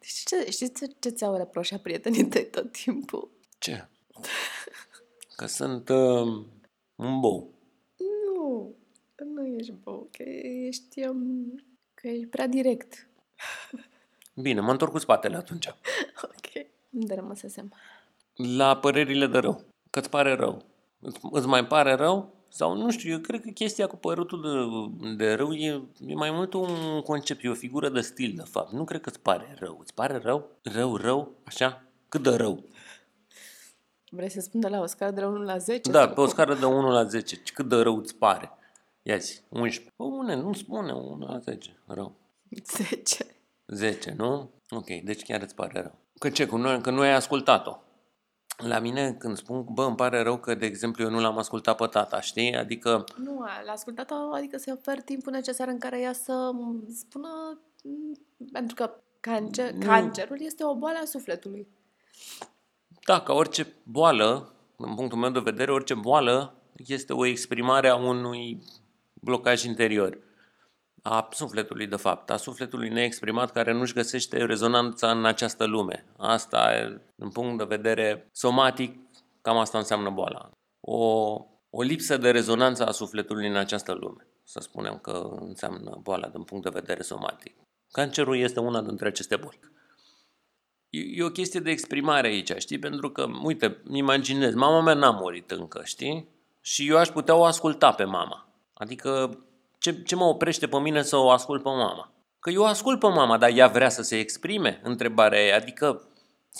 Știi 0.00 0.36
ce, 0.36 0.50
știți 0.50 0.86
ce, 0.86 0.94
ce 0.98 1.08
ți-au 1.08 1.36
reproșat 1.36 1.80
prietenii 1.80 2.26
tăi 2.26 2.46
tot 2.46 2.72
timpul? 2.72 3.30
Ce? 3.58 3.88
Că 5.36 5.46
sunt 5.46 5.88
uh, 5.88 6.44
un 6.94 7.20
bou. 7.20 7.50
Nu, 8.34 8.74
nu 9.24 9.46
ești 9.46 9.72
bou, 9.72 10.08
că 10.12 10.22
ești, 10.66 11.06
um, 11.06 11.64
că 11.94 12.08
ești 12.08 12.26
prea 12.26 12.46
direct. 12.46 13.08
Bine, 14.34 14.60
mă 14.60 14.70
întorc 14.70 14.92
cu 14.92 14.98
spatele 14.98 15.36
atunci. 15.36 15.66
Ok. 16.22 16.66
Unde 16.90 17.14
rămăsesem? 17.14 17.72
La 18.34 18.76
părerile 18.76 19.26
de 19.26 19.38
rău. 19.38 19.64
Că 19.90 19.98
îți 19.98 20.10
pare 20.10 20.34
rău. 20.34 20.64
Îți, 21.00 21.18
îți 21.30 21.46
mai 21.46 21.66
pare 21.66 21.94
rău? 21.94 22.34
Sau 22.54 22.76
nu 22.76 22.90
știu, 22.90 23.10
eu 23.10 23.18
cred 23.18 23.40
că 23.40 23.50
chestia 23.50 23.86
cu 23.86 23.96
părutul 23.96 24.40
de, 25.00 25.16
de 25.16 25.32
rău 25.32 25.52
e, 25.52 25.82
e 26.06 26.14
mai 26.14 26.30
mult 26.30 26.54
un 26.54 27.00
concept, 27.00 27.44
e 27.44 27.48
o 27.48 27.54
figură 27.54 27.88
de 27.88 28.00
stil, 28.00 28.32
de 28.36 28.42
fapt. 28.42 28.72
Nu 28.72 28.84
cred 28.84 29.00
că 29.00 29.08
îți 29.08 29.20
pare 29.20 29.56
rău. 29.58 29.78
Îți 29.80 29.94
pare 29.94 30.16
rău? 30.16 30.48
Rău, 30.62 30.96
rău? 30.96 31.32
Așa? 31.44 31.84
Cât 32.08 32.22
de 32.22 32.30
rău? 32.30 32.64
Vrei 34.10 34.30
să 34.30 34.40
spun 34.40 34.60
de 34.60 34.68
la 34.68 34.80
o 34.80 34.86
scară 34.86 35.10
de 35.10 35.20
la 35.20 35.26
1 35.26 35.42
la 35.42 35.58
10? 35.58 35.90
Da, 35.90 35.98
sau 35.98 36.14
pe 36.14 36.20
o 36.20 36.22
cum? 36.22 36.32
scară 36.32 36.54
de 36.54 36.64
1 36.64 36.90
la 36.90 37.04
10. 37.04 37.42
Cât 37.54 37.68
de 37.68 37.76
rău 37.76 37.96
îți 37.96 38.14
pare? 38.14 38.50
Ia 39.02 39.16
zi, 39.16 39.40
11. 39.48 39.92
Pă, 39.96 40.04
une, 40.04 40.34
nu 40.34 40.52
spune 40.52 40.92
1 40.92 41.26
la 41.26 41.38
10. 41.38 41.82
Rău. 41.86 42.16
10. 42.64 43.26
10, 43.66 44.14
nu? 44.16 44.50
Ok, 44.70 44.86
deci 44.86 45.22
chiar 45.22 45.42
îți 45.42 45.54
pare 45.54 45.80
rău. 45.80 45.98
Că 46.18 46.30
ce, 46.30 46.46
că 46.46 46.56
nu, 46.56 46.80
că 46.80 46.90
nu 46.90 47.00
ai 47.00 47.12
ascultat-o. 47.14 47.76
La 48.66 48.78
mine 48.78 49.12
când 49.12 49.36
spun, 49.36 49.64
bă, 49.72 49.84
îmi 49.84 49.96
pare 49.96 50.22
rău 50.22 50.38
că, 50.38 50.54
de 50.54 50.66
exemplu, 50.66 51.04
eu 51.04 51.10
nu 51.10 51.20
l-am 51.20 51.38
ascultat 51.38 51.76
pe 51.76 51.86
tata, 51.86 52.20
știi? 52.20 52.56
Adică, 52.56 53.04
Nu, 53.16 53.38
l-a 53.66 53.72
ascultat 53.72 54.10
adică 54.32 54.56
să-i 54.58 54.72
ofer 54.76 55.00
timpul 55.00 55.32
necesar 55.32 55.68
în 55.68 55.78
care 55.78 56.00
ea 56.00 56.12
să 56.12 56.50
m, 56.52 56.84
spună... 56.94 57.60
m, 57.84 58.18
Pentru 58.52 58.74
că 58.74 58.90
cancer, 59.20 59.72
Nu. 59.72 59.86
cancerul 59.86 60.40
este 60.40 60.64
o 60.64 60.74
boală 60.74 60.98
a 61.02 61.04
sufletului. 61.04 61.68
da, 63.04 63.20
ca 63.20 63.32
orice 63.32 63.66
boală, 63.82 64.52
în 64.76 64.94
punctul 64.94 65.18
meu 65.18 65.30
de 65.30 65.38
vedere, 65.40 65.72
orice 65.72 65.94
boală 65.94 66.54
este 66.86 67.12
o 67.12 67.26
exprimare 67.26 67.88
a 67.88 67.94
unui 67.96 68.62
blocaj 69.14 69.64
interior. 69.64 70.18
A 71.02 71.28
sufletului, 71.32 71.86
de 71.86 71.96
fapt, 71.96 72.30
a 72.30 72.36
sufletului 72.36 72.88
neexprimat 72.88 73.52
care 73.52 73.72
nu-și 73.72 73.94
găsește 73.94 74.44
rezonanța 74.44 75.10
în 75.10 75.24
această 75.24 75.64
lume. 75.64 76.04
Asta, 76.16 76.72
e, 76.74 77.00
în 77.16 77.30
punct 77.30 77.58
de 77.58 77.76
vedere 77.76 78.28
somatic, 78.32 78.98
cam 79.40 79.56
asta 79.56 79.78
înseamnă 79.78 80.10
boala. 80.10 80.50
O, 80.80 81.36
o 81.70 81.82
lipsă 81.82 82.16
de 82.16 82.30
rezonanță 82.30 82.86
a 82.86 82.90
sufletului 82.90 83.48
în 83.48 83.56
această 83.56 83.92
lume. 83.92 84.26
Să 84.44 84.60
spunem 84.60 84.98
că 84.98 85.36
înseamnă 85.40 85.98
boala 86.02 86.28
din 86.28 86.42
punct 86.42 86.64
de 86.64 86.78
vedere 86.80 87.02
somatic. 87.02 87.56
Cancerul 87.92 88.36
este 88.36 88.60
una 88.60 88.82
dintre 88.82 89.08
aceste 89.08 89.36
boli. 89.36 89.58
E, 90.90 90.98
e 90.98 91.24
o 91.24 91.30
chestie 91.30 91.60
de 91.60 91.70
exprimare 91.70 92.26
aici, 92.26 92.52
știi? 92.56 92.78
Pentru 92.78 93.10
că, 93.10 93.26
uite, 93.42 93.80
îmi 93.84 93.98
imaginez, 93.98 94.54
mama 94.54 94.80
mea 94.80 94.94
n-a 94.94 95.10
murit 95.10 95.50
încă, 95.50 95.80
știi? 95.84 96.28
Și 96.60 96.88
eu 96.88 96.96
aș 96.96 97.08
putea 97.08 97.34
o 97.34 97.44
asculta 97.44 97.92
pe 97.92 98.04
mama. 98.04 98.48
Adică, 98.74 99.38
ce, 99.82 100.02
ce 100.02 100.14
mă 100.16 100.24
oprește 100.24 100.66
pe 100.66 100.78
mine 100.78 101.02
să 101.02 101.16
o 101.16 101.30
ascult 101.30 101.62
pe 101.62 101.68
mama? 101.68 102.12
Că 102.40 102.50
eu 102.50 102.62
o 102.62 102.64
ascult 102.66 102.98
pe 102.98 103.06
mama, 103.06 103.38
dar 103.38 103.50
ea 103.54 103.66
vrea 103.66 103.88
să 103.88 104.02
se 104.02 104.18
exprime? 104.18 104.80
Întrebarea 104.82 105.40
e, 105.40 105.54
adică, 105.54 106.06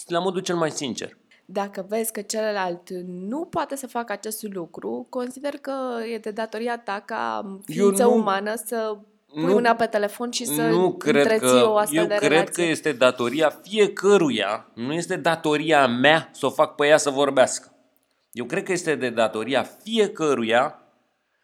La 0.06 0.18
modul 0.18 0.40
cel 0.40 0.56
mai 0.56 0.70
sincer. 0.70 1.16
Dacă 1.44 1.86
vezi 1.88 2.12
că 2.12 2.20
celălalt 2.20 2.90
nu 3.06 3.44
poate 3.44 3.76
să 3.76 3.86
facă 3.86 4.12
acest 4.12 4.42
lucru, 4.42 5.06
consider 5.10 5.50
că 5.60 5.72
e 6.14 6.18
de 6.18 6.30
datoria 6.30 6.78
ta 6.78 7.02
ca 7.06 7.42
ființă 7.64 8.02
nu- 8.02 8.14
umană 8.14 8.52
să 8.64 8.96
pui 9.32 9.42
nu- 9.42 9.52
mâna 9.52 9.74
pe 9.74 9.86
telefon 9.86 10.30
și 10.30 10.44
să 10.44 10.62
nu 10.62 10.92
cred 10.92 11.14
întreții 11.16 11.60
că, 11.60 11.68
o 11.68 11.76
astfel 11.76 11.98
eu 12.02 12.06
de 12.06 12.14
cred 12.14 12.30
relație. 12.30 12.64
că 12.64 12.70
este 12.70 12.92
datoria 12.92 13.60
fiecăruia, 13.62 14.66
nu 14.74 14.92
este 14.92 15.16
datoria 15.16 15.86
mea 15.86 16.28
să 16.32 16.46
o 16.46 16.50
fac 16.50 16.74
pe 16.74 16.86
ea 16.86 16.96
să 16.96 17.10
vorbească. 17.10 17.72
Eu 18.32 18.44
cred 18.44 18.62
că 18.62 18.72
este 18.72 18.94
de 18.94 19.10
datoria 19.10 19.62
fiecăruia 19.62 20.81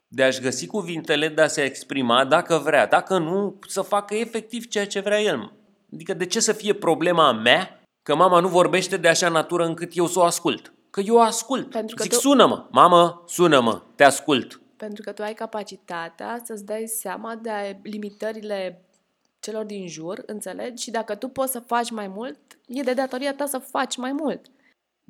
de 0.09 0.23
a-și 0.23 0.41
găsi 0.41 0.67
cuvintele, 0.67 1.29
de 1.29 1.41
a 1.41 1.47
se 1.47 1.63
exprima 1.63 2.25
dacă 2.25 2.61
vrea, 2.65 2.87
dacă 2.87 3.19
nu, 3.19 3.59
să 3.69 3.83
facă 3.83 4.15
efectiv 4.15 4.67
ceea 4.67 4.87
ce 4.87 5.01
vrea 5.01 5.21
el. 5.21 5.53
Adică 5.93 6.15
de 6.15 6.27
ce 6.27 6.41
să 6.41 6.53
fie 6.53 6.73
problema 6.75 7.33
mea 7.33 7.83
că 8.03 8.15
mama 8.15 8.41
nu 8.41 8.49
vorbește 8.49 8.97
de 8.97 9.09
așa 9.09 9.29
natură 9.29 9.65
încât 9.65 9.97
eu 9.97 10.07
să 10.07 10.19
o 10.19 10.23
ascult? 10.23 10.73
Că 10.91 11.01
eu 11.01 11.15
o 11.15 11.21
ascult. 11.21 11.71
Pentru 11.71 11.97
că 11.97 12.03
Zic, 12.03 12.13
tu- 12.13 12.19
sună-mă, 12.19 12.67
mamă, 12.71 13.25
sună-mă, 13.27 13.83
te 13.95 14.05
ascult. 14.05 14.61
Pentru 14.77 15.03
că 15.03 15.13
tu 15.13 15.23
ai 15.23 15.35
capacitatea 15.35 16.41
să-ți 16.45 16.65
dai 16.65 16.85
seama 16.87 17.35
de 17.35 17.79
limitările 17.83 18.83
celor 19.41 19.65
din 19.65 19.89
jur, 19.89 20.23
înțelegi? 20.27 20.83
Și 20.83 20.91
dacă 20.91 21.15
tu 21.15 21.29
poți 21.29 21.53
să 21.53 21.61
faci 21.61 21.91
mai 21.91 22.09
mult, 22.09 22.39
e 22.67 22.83
de 22.83 22.93
datoria 22.93 23.35
ta 23.35 23.47
să 23.47 23.59
faci 23.59 23.97
mai 23.97 24.13
mult. 24.13 24.47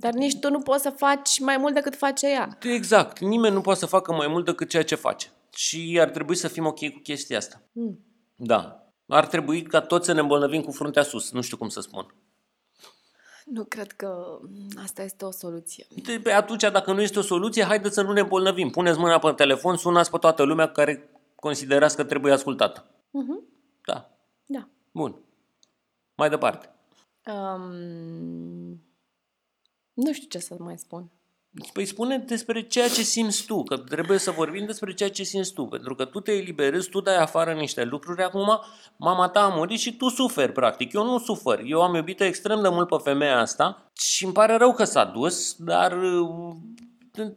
Dar 0.01 0.13
nici 0.13 0.39
tu 0.39 0.51
nu 0.51 0.61
poți 0.61 0.83
să 0.83 0.91
faci 0.91 1.39
mai 1.41 1.57
mult 1.57 1.75
decât 1.75 1.97
face 1.97 2.31
ea. 2.31 2.59
Exact, 2.63 3.19
nimeni 3.19 3.55
nu 3.55 3.61
poate 3.61 3.79
să 3.79 3.87
facă 3.87 4.13
mai 4.13 4.27
mult 4.27 4.45
decât 4.45 4.69
ceea 4.69 4.85
ce 4.85 4.95
face. 4.95 5.31
Și 5.55 5.99
ar 6.01 6.09
trebui 6.09 6.35
să 6.35 6.49
fim 6.49 6.67
ok 6.67 6.79
cu 6.79 6.99
chestia 7.03 7.37
asta. 7.37 7.63
Mm. 7.73 7.99
Da. 8.37 8.87
Ar 9.07 9.27
trebui 9.27 9.63
ca 9.63 9.81
toți 9.81 10.07
să 10.07 10.13
ne 10.13 10.21
îmbolnăvim 10.21 10.63
cu 10.63 10.71
fruntea 10.71 11.03
sus. 11.03 11.31
Nu 11.33 11.41
știu 11.41 11.57
cum 11.57 11.69
să 11.69 11.81
spun. 11.81 12.15
Nu 13.45 13.65
cred 13.65 13.93
că 13.93 14.39
asta 14.83 15.03
este 15.03 15.25
o 15.25 15.31
soluție. 15.31 15.87
De, 16.05 16.21
pe 16.23 16.33
atunci, 16.33 16.63
dacă 16.63 16.93
nu 16.93 17.01
este 17.01 17.19
o 17.19 17.23
soluție, 17.23 17.65
haideți 17.65 17.95
să 17.95 18.03
nu 18.03 18.13
ne 18.13 18.21
îmbolnăvim. 18.21 18.71
Puneți 18.71 18.99
mâna 18.99 19.19
pe 19.19 19.33
telefon, 19.33 19.77
sunați 19.77 20.11
pe 20.11 20.19
toată 20.19 20.43
lumea 20.43 20.69
care 20.69 21.11
considerați 21.35 21.97
că 21.97 22.05
trebuie 22.05 22.33
ascultată. 22.33 22.85
Mhm. 23.11 23.43
Da. 23.85 24.11
Da. 24.47 24.69
Bun. 24.93 25.21
Mai 26.15 26.29
departe. 26.29 26.71
Um, 27.27 28.81
nu 30.05 30.13
știu 30.13 30.29
ce 30.29 30.39
să 30.39 30.57
mai 30.59 30.79
spun. 30.79 31.11
Păi 31.73 31.85
spune 31.85 32.19
despre 32.19 32.67
ceea 32.67 32.89
ce 32.89 33.03
simți 33.03 33.47
tu, 33.47 33.63
că 33.63 33.77
trebuie 33.77 34.19
să 34.19 34.31
vorbim 34.31 34.67
despre 34.67 34.95
ceea 34.95 35.11
ce 35.11 35.23
simți 35.23 35.53
tu, 35.53 35.65
pentru 35.67 35.95
că 35.95 36.05
tu 36.05 36.21
te 36.21 36.33
eliberezi, 36.33 36.89
tu 36.89 37.01
dai 37.01 37.17
afară 37.17 37.53
niște 37.53 37.85
lucruri, 37.85 38.23
acum 38.23 38.61
mama 38.97 39.29
ta 39.29 39.41
a 39.41 39.49
murit 39.49 39.79
și 39.79 39.97
tu 39.97 40.09
suferi, 40.09 40.53
practic. 40.53 40.93
Eu 40.93 41.05
nu 41.05 41.19
sufer, 41.19 41.61
eu 41.65 41.83
am 41.83 41.95
iubit 41.95 42.21
extrem 42.21 42.63
de 42.63 42.69
mult 42.69 42.89
pe 42.89 42.97
femeia 43.03 43.39
asta 43.39 43.91
și 43.93 44.25
îmi 44.25 44.33
pare 44.33 44.57
rău 44.57 44.75
că 44.75 44.85
s-a 44.85 45.05
dus, 45.05 45.55
dar 45.59 45.93
uh, 45.93 46.57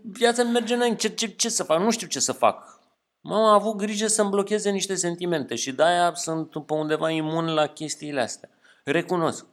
viața 0.01 0.41
îmi 0.41 0.51
merge 0.51 0.73
înainte, 0.73 1.07
ce, 1.07 1.13
ce, 1.13 1.27
ce 1.27 1.49
să 1.49 1.63
fac, 1.63 1.79
nu 1.79 1.91
știu 1.91 2.07
ce 2.07 2.19
să 2.19 2.31
fac. 2.31 2.79
Mama 3.21 3.49
a 3.49 3.53
avut 3.53 3.75
grijă 3.75 4.07
să-mi 4.07 4.29
blocheze 4.29 4.69
niște 4.69 4.95
sentimente 4.95 5.55
și 5.55 5.71
de-aia 5.71 6.11
sunt 6.13 6.65
pe 6.65 6.73
undeva 6.73 7.09
imun 7.09 7.45
la 7.53 7.67
chestiile 7.67 8.21
astea. 8.21 8.49
Recunosc. 8.83 9.45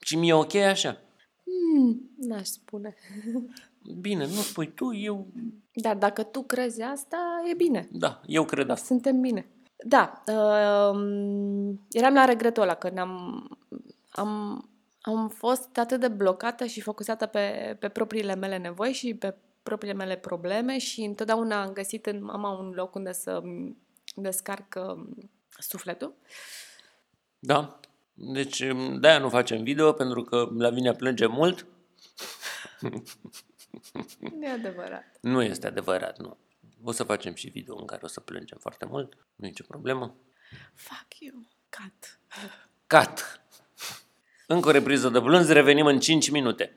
Și 0.00 0.16
mi-e 0.16 0.34
ok 0.34 0.54
așa. 0.54 0.96
Hmm, 1.52 2.10
n-aș 2.16 2.46
spune. 2.46 2.94
Bine, 4.00 4.26
nu 4.26 4.40
spui 4.40 4.72
tu, 4.74 4.94
eu 4.94 5.26
Dar 5.74 5.96
dacă 5.96 6.22
tu 6.22 6.42
crezi 6.42 6.82
asta, 6.82 7.42
e 7.50 7.54
bine. 7.54 7.88
Da, 7.90 8.20
eu 8.26 8.44
cred 8.44 8.70
asta. 8.70 8.84
Suntem 8.84 9.20
bine. 9.20 9.46
Da, 9.84 10.22
um, 10.26 11.86
eram 11.90 12.14
la 12.14 12.24
regretul 12.24 12.62
ăla 12.62 12.74
că 12.74 12.90
ne-am, 12.90 13.44
am, 14.10 14.64
am 15.00 15.28
fost 15.28 15.78
atât 15.78 16.00
de 16.00 16.08
blocată 16.08 16.64
și 16.64 16.80
focusată 16.80 17.26
pe, 17.26 17.76
pe 17.80 17.88
propriile 17.88 18.34
mele 18.34 18.58
nevoi 18.58 18.92
și 18.92 19.14
pe 19.14 19.34
propriile 19.62 19.96
mele 19.96 20.16
probleme 20.16 20.78
și 20.78 21.00
întotdeauna 21.00 21.62
am 21.62 21.72
găsit 21.72 22.06
în 22.06 22.24
mama 22.24 22.50
un 22.58 22.70
loc 22.74 22.94
unde 22.94 23.12
să 23.12 23.30
îmi 23.42 23.76
descarc 24.14 24.74
um, 24.88 25.30
sufletul. 25.58 26.14
Da? 27.38 27.80
Deci 28.14 28.62
de-aia 28.98 29.18
nu 29.18 29.28
facem 29.28 29.62
video, 29.62 29.92
pentru 29.92 30.22
că 30.22 30.48
Lavinia 30.56 30.94
plânge 30.94 31.26
mult. 31.26 31.66
E 34.40 34.48
adevărat. 34.48 35.18
Nu 35.20 35.42
este 35.42 35.66
adevărat, 35.66 36.18
nu. 36.18 36.36
O 36.82 36.92
să 36.92 37.04
facem 37.04 37.34
și 37.34 37.48
video 37.48 37.78
în 37.78 37.86
care 37.86 38.00
o 38.04 38.06
să 38.06 38.20
plângem 38.20 38.58
foarte 38.60 38.84
mult, 38.84 39.12
nu 39.36 39.46
e 39.46 39.48
nicio 39.48 39.64
problemă. 39.68 40.14
Fuck 40.74 41.18
you. 41.18 41.46
Cat. 41.68 42.20
Cat! 42.86 43.40
Încă 44.46 44.68
o 44.68 44.70
repriză 44.70 45.08
de 45.08 45.20
plâns, 45.20 45.48
revenim 45.48 45.86
în 45.86 46.00
5 46.00 46.30
minute. 46.30 46.76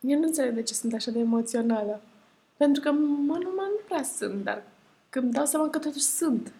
Eu 0.00 0.18
nu 0.18 0.26
înțeleg 0.26 0.54
de 0.54 0.62
ce 0.62 0.74
sunt 0.74 0.94
așa 0.94 1.10
de 1.10 1.18
emoțională. 1.18 2.02
Pentru 2.56 2.82
că 2.82 2.90
mă, 2.90 3.36
nu, 3.38 3.52
mă, 3.56 3.68
nu 3.70 3.80
prea 3.86 4.02
sunt, 4.02 4.44
dar 4.44 4.62
când 5.12 5.24
îmi 5.24 5.32
dau 5.32 5.44
seama 5.44 5.68
că 5.68 5.78
totuși 5.78 6.04
sunt. 6.04 6.52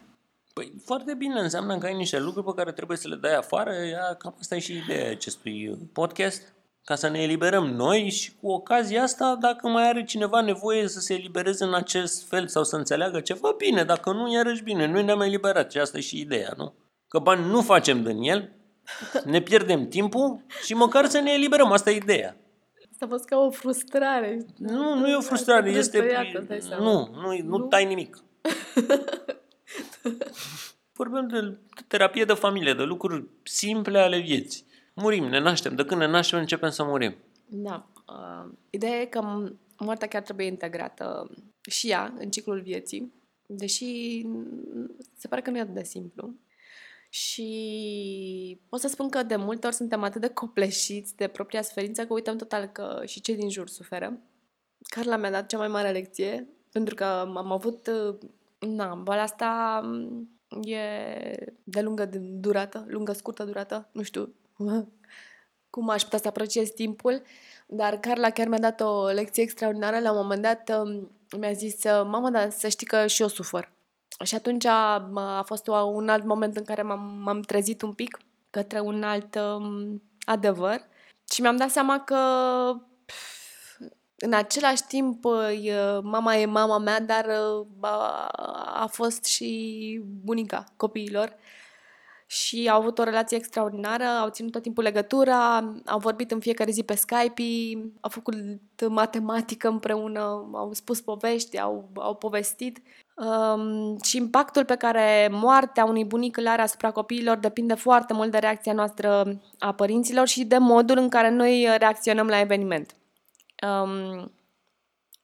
Păi 0.52 0.72
foarte 0.84 1.14
bine, 1.14 1.40
înseamnă 1.40 1.78
că 1.78 1.86
ai 1.86 1.94
niște 1.94 2.18
lucruri 2.18 2.46
pe 2.46 2.52
care 2.56 2.72
trebuie 2.72 2.96
să 2.96 3.08
le 3.08 3.16
dai 3.16 3.34
afară. 3.34 3.72
Ia, 3.86 4.14
cam 4.18 4.34
asta 4.38 4.54
e 4.54 4.58
și 4.58 4.76
ideea 4.76 5.10
acestui 5.10 5.78
podcast. 5.92 6.52
Ca 6.84 6.94
să 6.94 7.08
ne 7.08 7.22
eliberăm 7.22 7.66
noi 7.66 8.10
și 8.10 8.32
cu 8.40 8.50
ocazia 8.50 9.02
asta, 9.02 9.36
dacă 9.40 9.68
mai 9.68 9.88
are 9.88 10.04
cineva 10.04 10.40
nevoie 10.40 10.88
să 10.88 11.00
se 11.00 11.14
elibereze 11.14 11.64
în 11.64 11.74
acest 11.74 12.28
fel 12.28 12.48
sau 12.48 12.64
să 12.64 12.76
înțeleagă 12.76 13.20
ceva, 13.20 13.54
bine, 13.56 13.84
dacă 13.84 14.12
nu, 14.12 14.32
iarăși 14.32 14.62
bine. 14.62 14.86
Noi 14.86 15.04
ne-am 15.04 15.20
eliberat 15.20 15.70
și 15.70 15.78
asta 15.78 15.98
e 15.98 16.00
și 16.00 16.20
ideea, 16.20 16.52
nu? 16.56 16.74
Că 17.08 17.18
bani 17.18 17.46
nu 17.46 17.60
facem 17.60 18.02
din 18.02 18.22
el, 18.22 18.52
ne 19.24 19.40
pierdem 19.40 19.88
timpul 19.88 20.44
și 20.64 20.74
măcar 20.74 21.06
să 21.06 21.20
ne 21.20 21.32
eliberăm, 21.32 21.72
asta 21.72 21.90
e 21.90 21.96
ideea. 21.96 22.36
Asta 22.90 23.04
a 23.04 23.08
fost 23.08 23.24
ca 23.24 23.38
o 23.38 23.50
frustrare. 23.50 24.46
Nu, 24.56 24.94
nu 24.98 25.08
e 25.08 25.16
o 25.16 25.20
frustrare, 25.20 25.66
Asta 25.68 25.78
este... 25.78 25.98
răstăiată, 25.98 26.38
îți 26.38 26.48
dai 26.48 26.60
seama. 26.60 26.84
Nu, 26.84 27.08
nu, 27.14 27.42
nu, 27.42 27.58
nu 27.58 27.66
tai 27.66 27.84
nimic. 27.84 28.22
Vorbim 30.92 31.28
de 31.28 31.58
terapie 31.88 32.24
de 32.24 32.32
familie, 32.32 32.74
de 32.74 32.82
lucruri 32.82 33.26
simple 33.42 33.98
ale 33.98 34.18
vieții. 34.18 34.64
Murim, 34.94 35.24
ne 35.24 35.38
naștem. 35.38 35.74
De 35.74 35.84
când 35.84 36.00
ne 36.00 36.06
naștem, 36.06 36.38
începem 36.38 36.70
să 36.70 36.84
murim. 36.84 37.16
Da. 37.46 37.88
Uh, 38.08 38.52
ideea 38.70 39.00
e 39.00 39.04
că 39.04 39.20
m- 39.20 39.52
moartea 39.78 40.08
chiar 40.08 40.22
trebuie 40.22 40.46
integrată 40.46 41.30
și 41.70 41.90
ea 41.90 42.14
în 42.18 42.30
ciclul 42.30 42.60
vieții, 42.60 43.12
deși 43.46 44.22
mm, 44.24 44.96
se 45.16 45.28
pare 45.28 45.42
că 45.42 45.50
nu 45.50 45.56
e 45.56 45.60
atât 45.60 45.74
de 45.74 45.82
simplu. 45.82 46.34
Și 47.08 48.60
pot 48.68 48.80
să 48.80 48.88
spun 48.88 49.08
că 49.08 49.22
de 49.22 49.36
multe 49.36 49.66
ori 49.66 49.76
suntem 49.76 50.02
atât 50.02 50.20
de 50.20 50.28
copleșiți 50.28 51.16
de 51.16 51.26
propria 51.26 51.62
suferință 51.62 52.06
că 52.06 52.12
uităm 52.12 52.36
total 52.36 52.66
că 52.66 53.02
și 53.06 53.20
cei 53.20 53.36
din 53.36 53.50
jur 53.50 53.68
suferă. 53.68 54.18
Carla 54.88 55.16
mi-a 55.16 55.30
dat 55.30 55.46
cea 55.46 55.58
mai 55.58 55.68
mare 55.68 55.90
lecție, 55.90 56.48
pentru 56.72 56.94
că 56.94 57.04
am 57.04 57.52
avut... 57.52 57.86
uh, 57.86 58.14
Na, 58.58 58.94
boala 58.94 59.22
asta 59.22 59.80
mm, 59.84 60.28
e 60.62 60.78
de 61.64 61.80
lungă 61.80 62.04
de- 62.04 62.18
durată, 62.18 62.84
lungă, 62.88 63.12
scurtă 63.12 63.44
durată, 63.44 63.88
nu 63.92 64.02
știu 64.02 64.34
cum 65.70 65.88
aș 65.88 66.02
putea 66.02 66.18
să 66.18 66.28
apreciez 66.28 66.68
timpul, 66.70 67.22
dar 67.66 67.96
Carla 67.96 68.30
chiar 68.30 68.48
mi-a 68.48 68.58
dat 68.58 68.80
o 68.80 69.06
lecție 69.06 69.42
extraordinară. 69.42 69.98
La 69.98 70.10
un 70.10 70.16
moment 70.16 70.42
dat 70.42 70.72
um, 70.78 71.10
mi-a 71.38 71.52
zis, 71.52 71.84
uh, 71.84 72.06
mamă, 72.06 72.30
dar 72.30 72.50
să 72.50 72.68
știi 72.68 72.86
că 72.86 73.06
și 73.06 73.22
eu 73.22 73.28
sufăr. 73.28 73.72
Și 74.24 74.34
atunci 74.34 74.64
a, 74.64 75.10
a 75.14 75.42
fost 75.42 75.68
o, 75.68 75.74
un 75.74 76.08
alt 76.08 76.24
moment 76.24 76.56
în 76.56 76.64
care 76.64 76.82
m-am, 76.82 77.20
m-am 77.22 77.40
trezit 77.40 77.82
un 77.82 77.92
pic 77.92 78.18
către 78.50 78.80
un 78.80 79.02
alt 79.02 79.34
um, 79.34 80.02
adevăr 80.24 80.80
și 81.32 81.40
mi-am 81.40 81.56
dat 81.56 81.70
seama 81.70 82.00
că 82.00 82.16
pf, 83.06 83.41
în 84.24 84.32
același 84.32 84.82
timp 84.88 85.24
uh, 85.24 85.64
e- 85.64 86.00
mama 86.02 86.36
e 86.36 86.46
mama 86.46 86.78
mea, 86.78 87.00
dar 87.00 87.26
uh, 87.26 87.66
a, 87.80 88.28
a 88.82 88.86
fost 88.86 89.24
și 89.24 90.00
bunica 90.24 90.64
copiilor 90.76 91.36
și 92.26 92.68
au 92.68 92.80
avut 92.80 92.98
o 92.98 93.02
relație 93.02 93.36
extraordinară, 93.36 94.04
au 94.04 94.28
ținut 94.28 94.52
tot 94.52 94.62
timpul 94.62 94.82
legătura, 94.82 95.56
au 95.86 95.98
vorbit 95.98 96.30
în 96.30 96.40
fiecare 96.40 96.70
zi 96.70 96.82
pe 96.82 96.94
Skype, 96.94 97.42
au 98.00 98.10
făcut 98.10 98.34
matematică 98.88 99.68
împreună, 99.68 100.20
au 100.52 100.72
spus 100.72 101.00
povești, 101.00 101.58
au, 101.58 101.88
au 101.94 102.14
povestit. 102.14 102.82
Um, 103.16 103.98
și 104.02 104.16
impactul 104.16 104.64
pe 104.64 104.74
care 104.74 105.28
moartea 105.32 105.84
unui 105.84 106.04
bunic 106.04 106.36
îl 106.36 106.46
are 106.46 106.62
asupra 106.62 106.90
copiilor 106.90 107.36
depinde 107.36 107.74
foarte 107.74 108.12
mult 108.12 108.30
de 108.30 108.38
reacția 108.38 108.72
noastră 108.72 109.40
a 109.58 109.72
părinților 109.72 110.26
și 110.26 110.44
de 110.44 110.58
modul 110.58 110.98
în 110.98 111.08
care 111.08 111.30
noi 111.30 111.68
reacționăm 111.78 112.26
la 112.26 112.40
eveniment. 112.40 112.94
Um, 113.68 114.32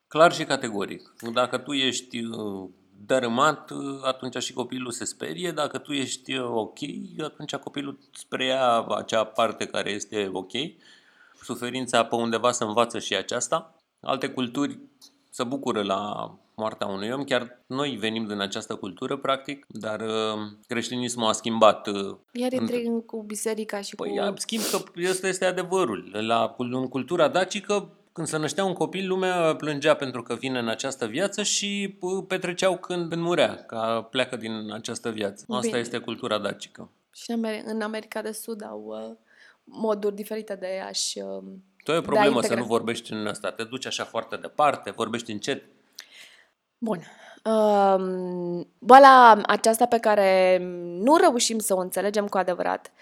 Clar 0.08 0.32
și 0.32 0.44
categoric. 0.44 1.14
Dacă 1.32 1.58
tu 1.58 1.72
ești 1.72 2.24
uh, 2.24 2.68
dărâmat, 3.06 3.70
uh, 3.70 4.00
atunci 4.02 4.36
și 4.42 4.52
copilul 4.52 4.90
se 4.90 5.04
sperie. 5.04 5.50
Dacă 5.50 5.78
tu 5.78 5.92
ești 5.92 6.34
uh, 6.34 6.44
ok, 6.44 6.78
atunci 7.24 7.56
copilul 7.56 7.98
spre 8.12 8.44
ea 8.44 8.80
acea 8.80 9.24
parte 9.24 9.66
care 9.66 9.90
este 9.90 10.30
ok. 10.32 10.52
Suferința 11.42 12.04
pe 12.04 12.14
undeva 12.14 12.50
se 12.50 12.64
învață 12.64 12.98
și 12.98 13.16
aceasta. 13.16 13.74
Alte 14.00 14.28
culturi 14.28 14.78
se 15.30 15.44
bucură 15.44 15.82
la 15.82 16.30
moartea 16.54 16.86
unui 16.86 17.10
om. 17.10 17.24
Chiar 17.24 17.62
noi 17.66 17.96
venim 17.96 18.26
din 18.26 18.40
această 18.40 18.74
cultură, 18.74 19.16
practic, 19.16 19.66
dar 19.68 20.00
uh, 20.00 20.40
creștinismul 20.66 21.28
a 21.28 21.32
schimbat. 21.32 21.86
Uh, 21.86 21.94
Iar 22.32 22.52
între- 22.52 22.56
intrigând 22.56 23.02
cu 23.02 23.22
biserica 23.22 23.80
și 23.80 23.94
Păi, 23.94 24.16
cu... 24.16 24.24
în 24.24 24.36
schimb 24.36 24.62
că 24.62 24.78
ăsta 25.08 25.28
este 25.28 25.44
adevărul. 25.44 26.10
La, 26.12 26.54
în 26.58 26.88
cultura 26.88 27.28
dacică, 27.28 27.97
când 28.18 28.30
se 28.30 28.36
năștea 28.36 28.64
un 28.64 28.72
copil, 28.72 29.08
lumea 29.08 29.56
plângea 29.56 29.94
pentru 29.94 30.22
că 30.22 30.34
vine 30.34 30.58
în 30.58 30.68
această 30.68 31.06
viață 31.06 31.42
și 31.42 31.96
pă, 32.00 32.22
petreceau 32.22 32.76
când 32.76 33.14
murea, 33.14 33.54
ca 33.66 34.06
pleacă 34.10 34.36
din 34.36 34.70
această 34.72 35.10
viață. 35.10 35.44
Asta 35.48 35.60
Bine. 35.66 35.78
este 35.78 35.98
cultura 35.98 36.38
dacică. 36.38 36.90
Și 37.14 37.30
în 37.30 37.44
Amer- 37.46 37.64
în 37.64 37.80
America 37.80 38.22
de 38.22 38.32
Sud 38.32 38.64
au 38.64 38.84
uh, 38.86 39.16
moduri 39.64 40.14
diferite 40.14 40.54
de 40.54 40.82
a-și... 40.88 41.18
Uh, 41.20 41.42
Tu 41.84 41.90
ai 41.90 41.96
o 41.96 42.00
Da, 42.00 42.06
problemă 42.06 42.30
să 42.30 42.36
integra. 42.36 42.60
nu 42.60 42.66
vorbești 42.66 43.12
în 43.12 43.26
ăsta, 43.26 43.50
te 43.50 43.64
duci 43.64 43.86
așa 43.86 44.04
foarte 44.04 44.36
departe, 44.36 44.90
vorbești 44.90 45.30
încet. 45.30 45.64
Bun. 46.78 47.00
Um, 47.44 48.68
boala 48.78 49.40
aceasta 49.46 49.86
pe 49.86 49.98
care 49.98 50.58
nu 51.02 51.16
reușim 51.16 51.58
să 51.58 51.74
o 51.74 51.80
înțelegem 51.80 52.26
cu 52.26 52.38
adevărat, 52.38 52.92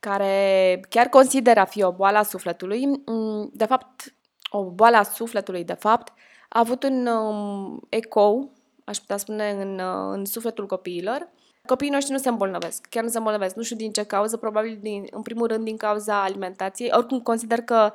care 0.00 0.80
chiar 0.88 1.06
consideră 1.06 1.60
a 1.60 1.64
fi 1.64 1.82
o 1.82 1.92
boală 1.92 2.18
a 2.18 2.22
sufletului, 2.22 2.86
mm, 2.86 3.50
de 3.52 3.64
fapt, 3.64 4.14
o 4.56 4.70
boală 4.70 4.96
a 4.96 5.02
sufletului, 5.02 5.64
de 5.64 5.72
fapt, 5.72 6.12
a 6.48 6.58
avut 6.58 6.82
un 6.82 7.06
um, 7.06 7.80
ecou, 7.88 8.52
aș 8.84 8.98
putea 8.98 9.16
spune, 9.16 9.50
în, 9.50 9.78
uh, 9.78 10.12
în 10.16 10.24
sufletul 10.24 10.66
copiilor. 10.66 11.28
Copiii 11.66 11.90
noștri 11.90 12.12
nu 12.12 12.18
se 12.18 12.28
îmbolnăvesc, 12.28 12.86
chiar 12.90 13.02
nu 13.02 13.08
se 13.08 13.18
îmbolnăvesc. 13.18 13.54
Nu 13.54 13.62
știu 13.62 13.76
din 13.76 13.90
ce 13.90 14.02
cauză, 14.02 14.36
probabil 14.36 14.78
din, 14.80 15.06
în 15.10 15.22
primul 15.22 15.46
rând 15.46 15.64
din 15.64 15.76
cauza 15.76 16.22
alimentației. 16.22 16.90
Oricum 16.92 17.20
consider 17.20 17.60
că 17.60 17.92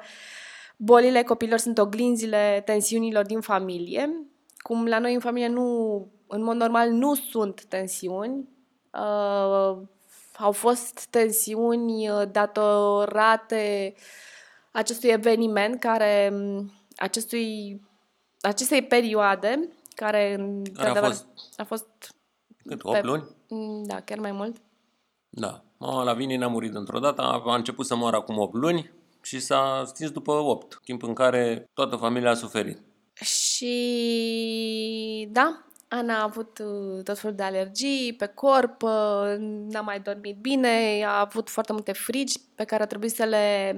bolile 0.77 1.23
copiilor 1.23 1.59
sunt 1.59 1.77
oglinzile 1.77 2.61
tensiunilor 2.65 3.25
din 3.25 3.41
familie. 3.41 4.25
Cum 4.57 4.85
la 4.85 4.99
noi 4.99 5.13
în 5.13 5.19
familie 5.19 5.47
nu, 5.47 6.07
în 6.27 6.43
mod 6.43 6.55
normal, 6.55 6.89
nu 6.89 7.15
sunt 7.15 7.65
tensiuni, 7.65 8.47
uh, 8.93 9.77
au 10.37 10.51
fost 10.51 11.05
tensiuni 11.05 12.09
uh, 12.09 12.21
datorate 12.31 13.93
acestui 14.71 15.09
eveniment 15.09 15.79
care, 15.79 16.29
m, 16.33 16.71
acestui, 16.95 17.79
acestei 18.41 18.83
perioade, 18.83 19.69
care, 19.95 20.19
Care 20.19 20.41
a 20.41 20.43
într-adevăr, 20.43 21.09
fost 21.09 21.25
a 21.57 21.63
fost 21.63 21.87
cât, 22.65 22.81
Pe- 22.81 22.87
8 22.87 23.03
luni? 23.03 23.23
mm, 23.47 23.83
da, 23.83 24.01
chiar 24.01 24.19
mai 24.19 24.31
mult. 24.31 24.55
Da. 25.29 25.63
Mama 25.77 26.03
Lavinie 26.03 26.37
n-a 26.37 26.47
murit 26.47 26.71
dintr-o 26.71 26.99
dată, 26.99 27.21
a, 27.21 27.43
a 27.45 27.55
început 27.55 27.85
să 27.85 27.95
moară 27.95 28.15
acum 28.15 28.37
8 28.37 28.53
luni 28.53 28.91
și 29.21 29.39
s-a 29.39 29.83
stins 29.85 30.11
după 30.11 30.31
8, 30.31 30.79
timp 30.83 31.03
în 31.03 31.13
care 31.13 31.69
toată 31.73 31.95
familia 31.95 32.29
a 32.29 32.33
suferit. 32.33 32.81
Și 33.13 35.27
da, 35.31 35.63
Ana 35.87 36.19
a 36.19 36.23
avut 36.23 36.59
uh, 36.59 37.03
tot 37.03 37.19
felul 37.19 37.35
de 37.35 37.43
alergii 37.43 38.13
pe 38.13 38.25
corp, 38.25 38.81
uh, 38.81 39.35
n-a 39.39 39.81
mai 39.81 39.99
dormit 39.99 40.37
bine, 40.37 41.03
a 41.05 41.19
avut 41.19 41.49
foarte 41.49 41.71
multe 41.71 41.91
frigi 41.91 42.39
pe 42.55 42.63
care 42.63 42.83
a 42.83 42.87
trebuit 42.87 43.11
să 43.11 43.23
le 43.23 43.75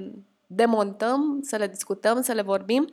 demontăm, 0.54 1.38
să 1.42 1.56
le 1.56 1.66
discutăm, 1.66 2.22
să 2.22 2.32
le 2.32 2.42
vorbim. 2.42 2.88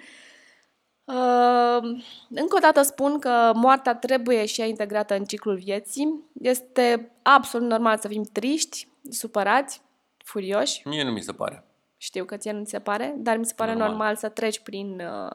Uh, 1.03 2.01
încă 2.29 2.55
o 2.55 2.59
dată 2.61 2.81
spun 2.81 3.19
că 3.19 3.51
moartea 3.55 3.95
trebuie 3.95 4.45
și 4.45 4.61
ea 4.61 4.67
integrată 4.67 5.15
în 5.15 5.23
ciclul 5.23 5.55
vieții. 5.55 6.23
Este 6.41 7.11
absolut 7.21 7.69
normal 7.69 7.97
să 7.97 8.07
fim 8.07 8.23
triști, 8.23 8.87
supărați, 9.09 9.81
furioși. 10.17 10.87
Mie 10.87 11.03
nu 11.03 11.11
mi 11.11 11.21
se 11.21 11.31
pare. 11.31 11.63
Știu 11.97 12.25
că 12.25 12.37
ție 12.37 12.51
nu 12.51 12.63
ți 12.63 12.69
se 12.69 12.79
pare, 12.79 13.15
dar 13.17 13.37
mi 13.37 13.45
se 13.45 13.53
pare 13.55 13.71
normal, 13.71 13.89
Normal. 13.89 14.07
normal 14.07 14.15
să 14.15 14.29
treci 14.29 14.59
prin 14.59 15.01
uh, 15.25 15.31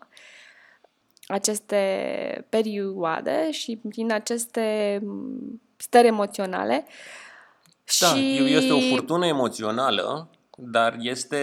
aceste 1.26 2.46
perioade 2.48 3.50
și 3.50 3.80
prin 3.88 4.12
aceste 4.12 4.98
mm, 5.02 5.62
stări 5.76 6.06
emoționale. 6.06 6.86
Da, 8.00 8.06
și... 8.06 8.54
este 8.54 8.72
o 8.72 8.80
furtună 8.80 9.26
emoțională, 9.26 10.28
dar 10.56 10.96
este, 11.00 11.38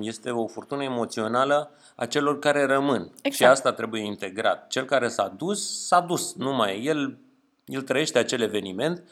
este 0.00 0.30
o 0.30 0.46
furtună 0.46 0.82
emoțională 0.82 1.70
a 1.96 2.06
celor 2.06 2.38
care 2.38 2.64
rămân. 2.64 3.02
Și 3.14 3.20
Exact. 3.22 3.52
asta 3.52 3.72
trebuie 3.72 4.02
integrat. 4.02 4.66
Cel 4.68 4.84
care 4.84 5.08
s-a 5.08 5.34
dus, 5.36 5.86
s-a 5.86 6.00
dus. 6.00 6.34
Nu 6.34 6.52
mai 6.54 6.76
e. 6.76 6.88
El, 6.88 7.18
el 7.64 7.82
trăiește 7.82 8.18
acel 8.18 8.40
eveniment 8.40 9.02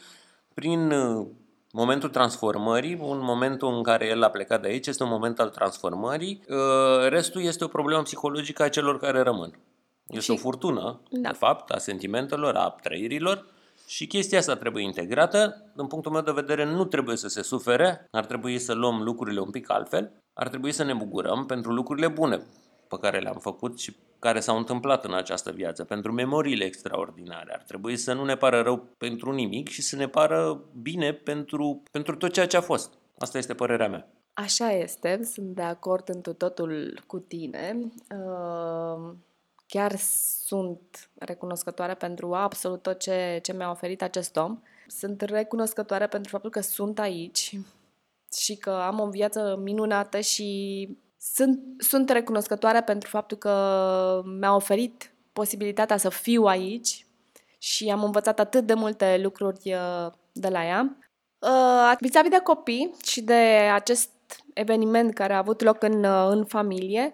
prin 0.53 0.91
uh, 0.91 1.27
momentul 1.71 2.09
transformării, 2.09 2.97
un 3.01 3.19
moment 3.21 3.61
în 3.61 3.83
care 3.83 4.05
el 4.07 4.23
a 4.23 4.29
plecat 4.29 4.61
de 4.61 4.67
aici, 4.67 4.87
este 4.87 5.03
un 5.03 5.09
moment 5.09 5.39
al 5.39 5.49
transformării. 5.49 6.43
Uh, 6.49 7.07
Restul 7.09 7.41
este 7.41 7.63
o 7.63 7.67
problemă 7.67 8.01
psihologică 8.01 8.63
a 8.63 8.69
celor 8.69 8.99
care 8.99 9.21
rămân. 9.21 9.59
Este 10.07 10.23
Și- 10.23 10.31
o 10.31 10.35
furtună, 10.35 11.01
Da. 11.11 11.29
de 11.29 11.35
fapt, 11.37 11.69
a 11.71 11.77
sentimentelor, 11.77 12.55
a 12.55 12.75
trăirilor 12.81 13.45
și 13.89 14.07
chestia 14.07 14.37
asta 14.37 14.55
trebuie 14.55 14.83
integrată. 14.83 15.71
Din 15.75 15.87
punctul 15.87 16.11
meu 16.11 16.21
de 16.21 16.31
vedere, 16.31 16.65
nu 16.65 16.85
trebuie 16.85 17.15
să 17.15 17.27
se 17.27 17.41
sufere, 17.41 18.07
ar 18.11 18.25
trebui 18.25 18.59
să 18.59 18.73
luăm 18.73 19.01
lucrurile 19.01 19.39
un 19.39 19.49
pic 19.49 19.71
altfel, 19.71 20.11
ar 20.33 20.47
trebui 20.47 20.71
să 20.71 20.83
ne 20.83 20.93
bucurăm 20.93 21.45
pentru 21.45 21.73
lucrurile 21.73 22.07
bune 22.07 22.41
pe 22.87 22.97
care 23.01 23.19
le-am 23.19 23.37
făcut 23.39 23.79
și 23.79 23.95
care 24.19 24.39
s-au 24.39 24.57
întâmplat 24.57 25.05
în 25.05 25.13
această 25.13 25.51
viață, 25.51 25.83
pentru 25.83 26.11
memoriile 26.11 26.63
extraordinare. 26.65 27.53
Ar 27.53 27.63
trebui 27.67 27.97
să 27.97 28.13
nu 28.13 28.25
ne 28.25 28.35
pară 28.35 28.61
rău 28.61 28.87
pentru 28.97 29.31
nimic 29.31 29.67
și 29.67 29.81
să 29.81 29.95
ne 29.95 30.07
pară 30.07 30.63
bine 30.81 31.13
pentru, 31.13 31.83
pentru 31.91 32.15
tot 32.15 32.31
ceea 32.31 32.47
ce 32.47 32.57
a 32.57 32.61
fost. 32.61 32.93
Asta 33.17 33.37
este 33.37 33.53
părerea 33.53 33.89
mea. 33.89 34.07
Așa 34.33 34.71
este, 34.71 35.19
sunt 35.23 35.55
de 35.55 35.61
acord 35.61 36.09
întru 36.09 36.33
totul 36.33 37.01
cu 37.07 37.19
tine. 37.19 37.77
Uh, 38.11 39.13
Chiar 39.69 39.95
sunt 40.45 41.09
recunoscătoare 41.15 41.93
pentru 41.93 42.33
absolut 42.33 42.81
tot 42.81 42.99
ce, 42.99 43.39
ce 43.43 43.53
mi-a 43.53 43.69
oferit 43.69 44.01
acest 44.01 44.35
om. 44.35 44.59
Sunt 44.87 45.21
recunoscătoare 45.21 46.07
pentru 46.07 46.31
faptul 46.31 46.49
că 46.49 46.59
sunt 46.59 46.99
aici 46.99 47.59
și 48.33 48.55
că 48.55 48.69
am 48.69 48.99
o 48.99 49.09
viață 49.09 49.59
minunată 49.63 50.19
și 50.19 50.97
sunt, 51.19 51.59
sunt 51.77 52.09
recunoscătoare 52.09 52.81
pentru 52.81 53.09
faptul 53.09 53.37
că 53.37 54.21
mi-a 54.39 54.55
oferit 54.55 55.13
posibilitatea 55.33 55.97
să 55.97 56.09
fiu 56.09 56.43
aici 56.43 57.05
și 57.57 57.89
am 57.89 58.03
învățat 58.03 58.39
atât 58.39 58.65
de 58.65 58.73
multe 58.73 59.19
lucruri 59.23 59.73
uh, 59.73 60.11
de 60.31 60.47
la 60.47 60.65
ea. 60.65 60.97
Uh, 61.39 61.95
vis-a-vis 61.99 62.31
de 62.31 62.39
copii 62.43 62.95
și 63.03 63.21
de 63.21 63.69
acest 63.73 64.09
eveniment 64.53 65.13
care 65.13 65.33
a 65.33 65.37
avut 65.37 65.61
loc 65.61 65.83
în, 65.83 66.03
uh, 66.03 66.27
în 66.29 66.45
familie, 66.45 67.13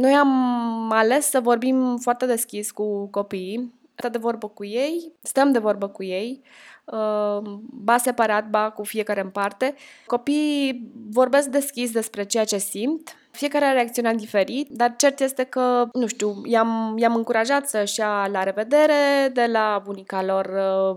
noi 0.00 0.14
am 0.14 0.90
ales 0.92 1.30
să 1.30 1.40
vorbim 1.40 1.96
foarte 1.96 2.26
deschis 2.26 2.70
cu 2.70 3.06
copiii, 3.06 3.74
stăm 3.94 4.10
de 4.10 4.18
vorbă 4.18 4.48
cu 4.48 4.64
ei, 4.64 5.12
stăm 5.22 5.52
de 5.52 5.58
vorbă 5.58 5.88
cu 5.88 6.02
ei, 6.02 6.42
uh, 6.84 7.38
ba 7.62 7.96
separat, 7.96 8.48
ba 8.48 8.70
cu 8.70 8.84
fiecare 8.84 9.20
în 9.20 9.30
parte. 9.30 9.74
Copiii 10.06 10.90
vorbesc 11.10 11.48
deschis 11.48 11.90
despre 11.90 12.24
ceea 12.24 12.44
ce 12.44 12.58
simt, 12.58 13.16
fiecare 13.30 13.64
a 13.64 13.72
reacționat 13.72 14.14
diferit, 14.14 14.68
dar 14.70 14.94
cert 14.96 15.20
este 15.20 15.44
că, 15.44 15.88
nu 15.92 16.06
știu, 16.06 16.42
i-am, 16.44 16.94
i-am 16.98 17.14
încurajat 17.14 17.68
să-și 17.68 18.00
ia 18.00 18.28
la 18.32 18.42
revedere 18.42 19.30
de 19.32 19.46
la 19.46 19.82
bunica 19.84 20.22
lor. 20.22 20.46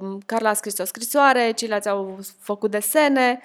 uh, 0.02 0.18
Carla 0.26 0.50
a 0.50 0.54
scris 0.54 0.78
o 0.78 0.84
scrisoare, 0.86 1.52
ceilalți 1.52 1.90
au 1.90 2.20
făcut 2.40 2.72
desene 2.72 3.42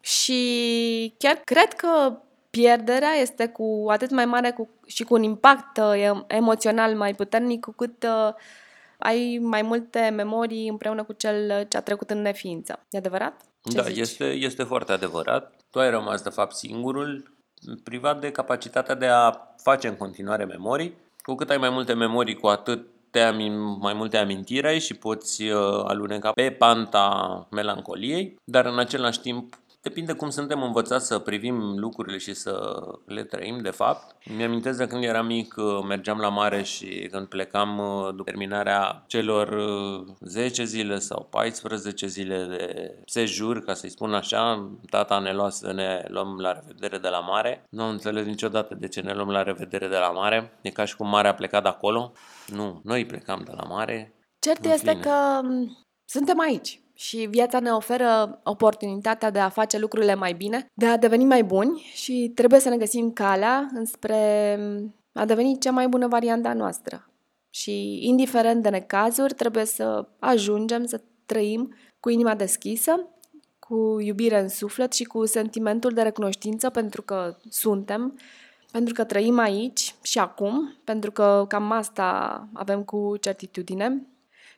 și 0.00 1.14
chiar 1.18 1.40
cred 1.44 1.72
că 1.72 2.18
pierderea 2.58 3.12
este 3.20 3.48
cu 3.48 3.86
atât 3.88 4.10
mai 4.10 4.24
mare 4.24 4.50
cu, 4.50 4.68
și 4.86 5.04
cu 5.04 5.14
un 5.14 5.22
impact 5.22 5.76
uh, 5.76 5.92
em- 6.02 6.24
emoțional 6.26 6.94
mai 6.94 7.14
puternic 7.14 7.60
cu 7.60 7.72
cât 7.72 8.02
uh, 8.02 8.34
ai 8.98 9.38
mai 9.42 9.62
multe 9.62 10.12
memorii 10.14 10.68
împreună 10.68 11.02
cu 11.04 11.12
cel 11.12 11.66
ce 11.68 11.76
a 11.76 11.80
trecut 11.80 12.10
în 12.10 12.22
neființă. 12.22 12.86
E 12.90 12.98
adevărat? 12.98 13.40
Ce 13.70 13.76
da, 13.76 13.82
zici? 13.82 13.98
este, 13.98 14.24
este 14.24 14.62
foarte 14.62 14.92
adevărat. 14.92 15.54
Tu 15.70 15.78
ai 15.78 15.90
rămas, 15.90 16.22
de 16.22 16.28
fapt, 16.28 16.54
singurul, 16.54 17.36
privat 17.84 18.20
de 18.20 18.30
capacitatea 18.30 18.94
de 18.94 19.06
a 19.06 19.32
face 19.56 19.88
în 19.88 19.96
continuare 19.96 20.44
memorii. 20.44 20.94
Cu 21.18 21.34
cât 21.34 21.50
ai 21.50 21.56
mai 21.56 21.70
multe 21.70 21.94
memorii, 21.94 22.36
cu 22.36 22.46
atât 22.46 22.86
te 23.10 23.20
amin, 23.20 23.78
mai 23.80 23.92
multe 23.92 24.16
amintiri 24.16 24.66
ai 24.66 24.78
și 24.80 24.94
poți 24.94 25.42
uh, 25.42 25.84
aluneca 25.84 26.30
pe 26.30 26.50
panta 26.50 27.46
melancoliei, 27.50 28.36
dar 28.44 28.66
în 28.66 28.78
același 28.78 29.20
timp 29.20 29.54
depinde 29.88 30.12
cum 30.12 30.30
suntem 30.30 30.62
învățați 30.62 31.06
să 31.06 31.18
privim 31.18 31.78
lucrurile 31.78 32.18
și 32.18 32.34
să 32.34 32.82
le 33.06 33.24
trăim, 33.24 33.58
de 33.58 33.70
fapt. 33.70 34.16
Mi-amintesc 34.36 34.78
de 34.78 34.86
când 34.86 35.04
eram 35.04 35.26
mic, 35.26 35.54
uh, 35.56 35.84
mergeam 35.86 36.18
la 36.18 36.28
mare 36.28 36.62
și 36.62 37.08
când 37.10 37.26
plecam 37.26 37.78
uh, 37.78 38.08
după 38.10 38.22
terminarea 38.30 39.04
celor 39.06 39.48
uh, 39.48 40.06
10 40.20 40.64
zile 40.64 40.98
sau 40.98 41.26
14 41.30 42.06
zile 42.06 42.44
de 42.44 42.94
sejur, 43.06 43.64
ca 43.64 43.74
să-i 43.74 43.90
spun 43.90 44.14
așa, 44.14 44.70
tata 44.90 45.18
ne 45.18 45.32
lua 45.32 45.50
să 45.50 45.72
ne 45.72 46.04
luăm 46.08 46.38
la 46.40 46.52
revedere 46.52 46.98
de 46.98 47.08
la 47.08 47.18
mare. 47.18 47.64
Nu 47.70 47.82
am 47.82 47.90
înțeles 47.90 48.26
niciodată 48.26 48.74
de 48.74 48.88
ce 48.88 49.00
ne 49.00 49.14
luăm 49.14 49.30
la 49.30 49.42
revedere 49.42 49.88
de 49.88 49.96
la 49.96 50.10
mare. 50.10 50.58
E 50.62 50.70
ca 50.70 50.84
și 50.84 50.96
cum 50.96 51.08
marea 51.08 51.30
a 51.30 51.34
plecat 51.34 51.62
de 51.62 51.68
acolo. 51.68 52.12
Nu, 52.46 52.80
noi 52.84 53.06
plecam 53.06 53.42
de 53.44 53.52
la 53.56 53.62
mare. 53.68 54.14
Cert 54.38 54.64
În 54.64 54.70
este 54.70 54.90
fine. 54.90 55.02
că 55.02 55.40
m, 55.42 55.76
suntem 56.04 56.40
aici 56.40 56.80
și 57.00 57.26
viața 57.30 57.60
ne 57.60 57.70
oferă 57.70 58.40
oportunitatea 58.44 59.30
de 59.30 59.38
a 59.38 59.48
face 59.48 59.78
lucrurile 59.78 60.14
mai 60.14 60.32
bine, 60.32 60.66
de 60.74 60.86
a 60.86 60.96
deveni 60.96 61.24
mai 61.24 61.44
buni 61.44 61.90
și 61.94 62.32
trebuie 62.34 62.60
să 62.60 62.68
ne 62.68 62.76
găsim 62.76 63.12
calea 63.12 63.68
înspre 63.74 64.56
m, 64.60 64.94
a 65.12 65.24
deveni 65.24 65.58
cea 65.58 65.70
mai 65.70 65.88
bună 65.88 66.06
variantă 66.08 66.48
a 66.48 66.52
noastră. 66.52 67.10
Și 67.50 68.06
indiferent 68.06 68.62
de 68.62 68.68
necazuri, 68.68 69.34
trebuie 69.34 69.64
să 69.64 70.08
ajungem 70.18 70.84
să 70.86 71.00
trăim 71.26 71.74
cu 72.00 72.08
inima 72.08 72.34
deschisă, 72.34 73.08
cu 73.58 74.00
iubire 74.00 74.40
în 74.40 74.48
suflet 74.48 74.92
și 74.92 75.04
cu 75.04 75.26
sentimentul 75.26 75.92
de 75.92 76.02
recunoștință 76.02 76.70
pentru 76.70 77.02
că 77.02 77.36
suntem, 77.48 78.18
pentru 78.72 78.94
că 78.94 79.04
trăim 79.04 79.38
aici 79.38 79.94
și 80.02 80.18
acum, 80.18 80.76
pentru 80.84 81.10
că 81.12 81.44
cam 81.48 81.70
asta 81.70 82.48
avem 82.52 82.82
cu 82.82 83.16
certitudine. 83.20 84.06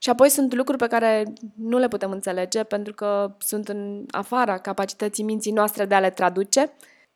Și 0.02 0.10
apoi 0.10 0.28
sunt 0.28 0.54
lucruri 0.54 0.78
pe 0.78 0.86
care 0.86 1.32
nu 1.56 1.78
le 1.78 1.88
putem 1.88 2.10
înțelege 2.10 2.62
pentru 2.62 2.94
că 2.94 3.36
sunt 3.38 3.68
în 3.68 4.06
afara 4.10 4.58
capacității 4.58 5.24
minții 5.24 5.52
noastre 5.52 5.84
de 5.84 5.94
a 5.94 6.00
le 6.00 6.10
traduce. 6.10 6.72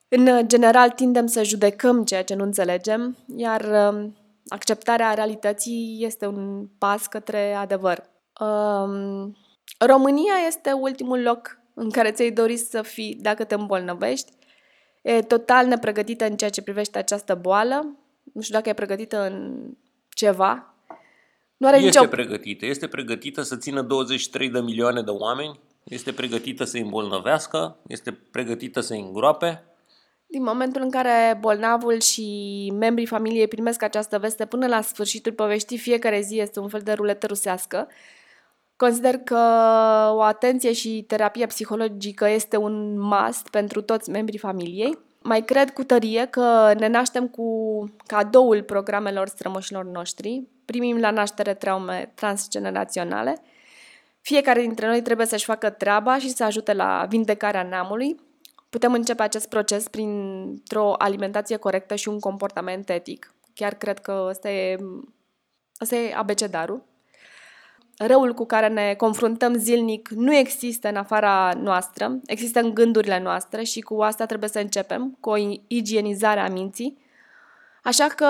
În 0.08 0.48
general 0.48 0.90
tindem 0.90 1.26
să 1.26 1.42
judecăm 1.42 2.04
ceea 2.04 2.24
ce 2.24 2.34
nu 2.34 2.42
înțelegem, 2.42 3.16
iar 3.36 3.90
um, 3.92 4.16
acceptarea 4.48 5.14
realității 5.14 5.98
este 6.00 6.26
un 6.26 6.68
pas 6.78 7.06
către 7.06 7.54
adevăr. 7.54 8.10
Um, 8.40 9.36
România 9.78 10.34
este 10.46 10.72
ultimul 10.72 11.22
loc 11.22 11.58
în 11.74 11.90
care 11.90 12.10
ți-ai 12.10 12.30
dori 12.30 12.56
să 12.56 12.82
fii 12.82 13.18
dacă 13.20 13.44
te 13.44 13.54
îmbolnăvești. 13.54 14.32
E 15.02 15.22
total 15.22 15.66
nepregătită 15.66 16.24
în 16.24 16.36
ceea 16.36 16.50
ce 16.50 16.62
privește 16.62 16.98
această 16.98 17.34
boală. 17.34 17.96
Nu 18.32 18.40
știu 18.40 18.54
dacă 18.54 18.68
e 18.68 18.72
pregătită 18.72 19.26
în 19.26 19.66
ceva. 20.08 20.73
Nu 21.56 21.66
are 21.66 21.76
este 21.76 21.98
nicio... 21.98 22.10
pregătită. 22.10 22.66
Este 22.66 22.86
pregătită 22.86 23.42
să 23.42 23.56
țină 23.56 23.82
23 23.82 24.48
de 24.48 24.60
milioane 24.60 25.02
de 25.02 25.10
oameni. 25.10 25.60
Este 25.84 26.12
pregătită 26.12 26.64
să-i 26.64 26.80
îmbolnăvească. 26.80 27.76
Este 27.86 28.12
pregătită 28.30 28.80
să-i 28.80 29.00
îngroape. 29.00 29.64
Din 30.26 30.42
momentul 30.42 30.82
în 30.82 30.90
care 30.90 31.36
bolnavul 31.40 32.00
și 32.00 32.72
membrii 32.78 33.06
familiei 33.06 33.48
primesc 33.48 33.82
această 33.82 34.18
veste 34.18 34.46
până 34.46 34.66
la 34.66 34.80
sfârșitul 34.80 35.32
poveștii, 35.32 35.78
fiecare 35.78 36.20
zi 36.20 36.38
este 36.38 36.60
un 36.60 36.68
fel 36.68 36.80
de 36.80 36.92
ruletă 36.92 37.26
rusească. 37.26 37.88
Consider 38.76 39.18
că 39.18 39.38
o 40.14 40.22
atenție 40.22 40.72
și 40.72 41.04
terapia 41.06 41.46
psihologică 41.46 42.28
este 42.28 42.56
un 42.56 42.98
must 42.98 43.48
pentru 43.48 43.82
toți 43.82 44.10
membrii 44.10 44.38
familiei. 44.38 44.98
Mai 45.22 45.44
cred 45.44 45.72
cu 45.72 45.84
tărie 45.84 46.26
că 46.26 46.72
ne 46.78 46.88
naștem 46.88 47.28
cu 47.28 47.44
cadoul 48.06 48.62
programelor 48.62 49.28
strămoșilor 49.28 49.84
noștri, 49.84 50.42
primim 50.64 51.00
la 51.00 51.10
naștere 51.10 51.54
traume 51.54 52.12
transgeneraționale. 52.14 53.42
Fiecare 54.20 54.60
dintre 54.60 54.86
noi 54.86 55.02
trebuie 55.02 55.26
să-și 55.26 55.44
facă 55.44 55.70
treaba 55.70 56.18
și 56.18 56.28
să 56.28 56.44
ajute 56.44 56.72
la 56.72 57.06
vindecarea 57.08 57.62
neamului. 57.62 58.20
Putem 58.68 58.92
începe 58.92 59.22
acest 59.22 59.48
proces 59.48 59.88
printr-o 59.88 60.94
alimentație 60.98 61.56
corectă 61.56 61.94
și 61.94 62.08
un 62.08 62.18
comportament 62.18 62.88
etic. 62.88 63.34
Chiar 63.54 63.74
cred 63.74 63.98
că 63.98 64.26
ăsta 64.28 64.50
e, 64.50 64.78
ăsta 65.80 65.96
e 65.96 66.14
abecedarul 66.14 66.82
răul 67.96 68.34
cu 68.34 68.44
care 68.46 68.68
ne 68.68 68.94
confruntăm 68.94 69.54
zilnic 69.54 70.08
nu 70.08 70.34
există 70.34 70.88
în 70.88 70.96
afara 70.96 71.52
noastră, 71.62 72.20
există 72.26 72.60
în 72.60 72.74
gândurile 72.74 73.20
noastre 73.20 73.62
și 73.62 73.80
cu 73.80 74.02
asta 74.02 74.26
trebuie 74.26 74.48
să 74.48 74.58
începem, 74.58 75.16
cu 75.20 75.30
o 75.30 75.36
igienizare 75.66 76.40
a 76.40 76.48
minții. 76.48 76.98
Așa 77.84 78.06
că 78.06 78.26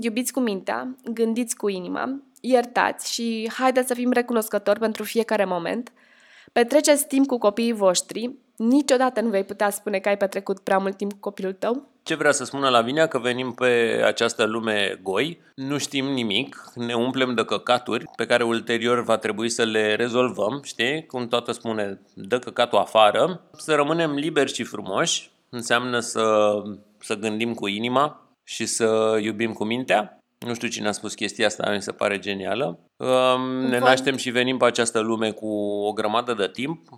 iubiți 0.00 0.32
cu 0.32 0.40
mintea, 0.40 0.96
gândiți 1.04 1.56
cu 1.56 1.68
inima, 1.68 2.20
iertați 2.40 3.12
și 3.12 3.50
haideți 3.52 3.86
să 3.86 3.94
fim 3.94 4.12
recunoscători 4.12 4.78
pentru 4.78 5.02
fiecare 5.02 5.44
moment. 5.44 5.92
Petreceți 6.52 7.06
timp 7.06 7.26
cu 7.26 7.38
copiii 7.38 7.72
voștri, 7.72 8.30
niciodată 8.56 9.20
nu 9.20 9.28
vei 9.28 9.44
putea 9.44 9.70
spune 9.70 9.98
că 9.98 10.08
ai 10.08 10.16
petrecut 10.16 10.58
prea 10.58 10.78
mult 10.78 10.96
timp 10.96 11.12
cu 11.12 11.18
copilul 11.20 11.52
tău. 11.52 11.88
Ce 12.02 12.14
vrea 12.14 12.32
să 12.32 12.44
spună 12.44 12.68
Lavinia? 12.68 13.06
Că 13.06 13.18
venim 13.18 13.52
pe 13.52 14.02
această 14.04 14.44
lume 14.44 15.00
goi, 15.02 15.40
nu 15.54 15.78
știm 15.78 16.04
nimic, 16.04 16.64
ne 16.74 16.94
umplem 16.94 17.34
de 17.34 17.44
căcaturi 17.44 18.04
pe 18.16 18.26
care 18.26 18.44
ulterior 18.44 19.02
va 19.02 19.16
trebui 19.16 19.48
să 19.48 19.64
le 19.64 19.94
rezolvăm, 19.94 20.60
știi? 20.64 21.06
Cum 21.06 21.28
toată 21.28 21.52
spune, 21.52 22.00
dă 22.14 22.38
căcatul 22.38 22.78
afară, 22.78 23.40
să 23.56 23.74
rămânem 23.74 24.12
liberi 24.12 24.52
și 24.52 24.62
frumoși, 24.62 25.30
înseamnă 25.48 25.98
să, 25.98 26.54
să 26.98 27.14
gândim 27.14 27.54
cu 27.54 27.66
inima 27.66 28.25
și 28.48 28.66
să 28.66 29.18
iubim 29.20 29.52
cu 29.52 29.64
mintea. 29.64 30.18
Nu 30.46 30.54
știu 30.54 30.68
cine 30.68 30.88
a 30.88 30.92
spus 30.92 31.14
chestia 31.14 31.46
asta, 31.46 31.70
mi 31.70 31.82
se 31.82 31.92
pare 31.92 32.18
genială. 32.18 32.78
Ne 33.68 33.78
naștem 33.78 34.16
și 34.16 34.30
venim 34.30 34.56
pe 34.56 34.64
această 34.64 35.00
lume 35.00 35.30
cu 35.30 35.48
o 35.58 35.92
grămadă 35.92 36.34
de 36.34 36.48
timp. 36.48 36.88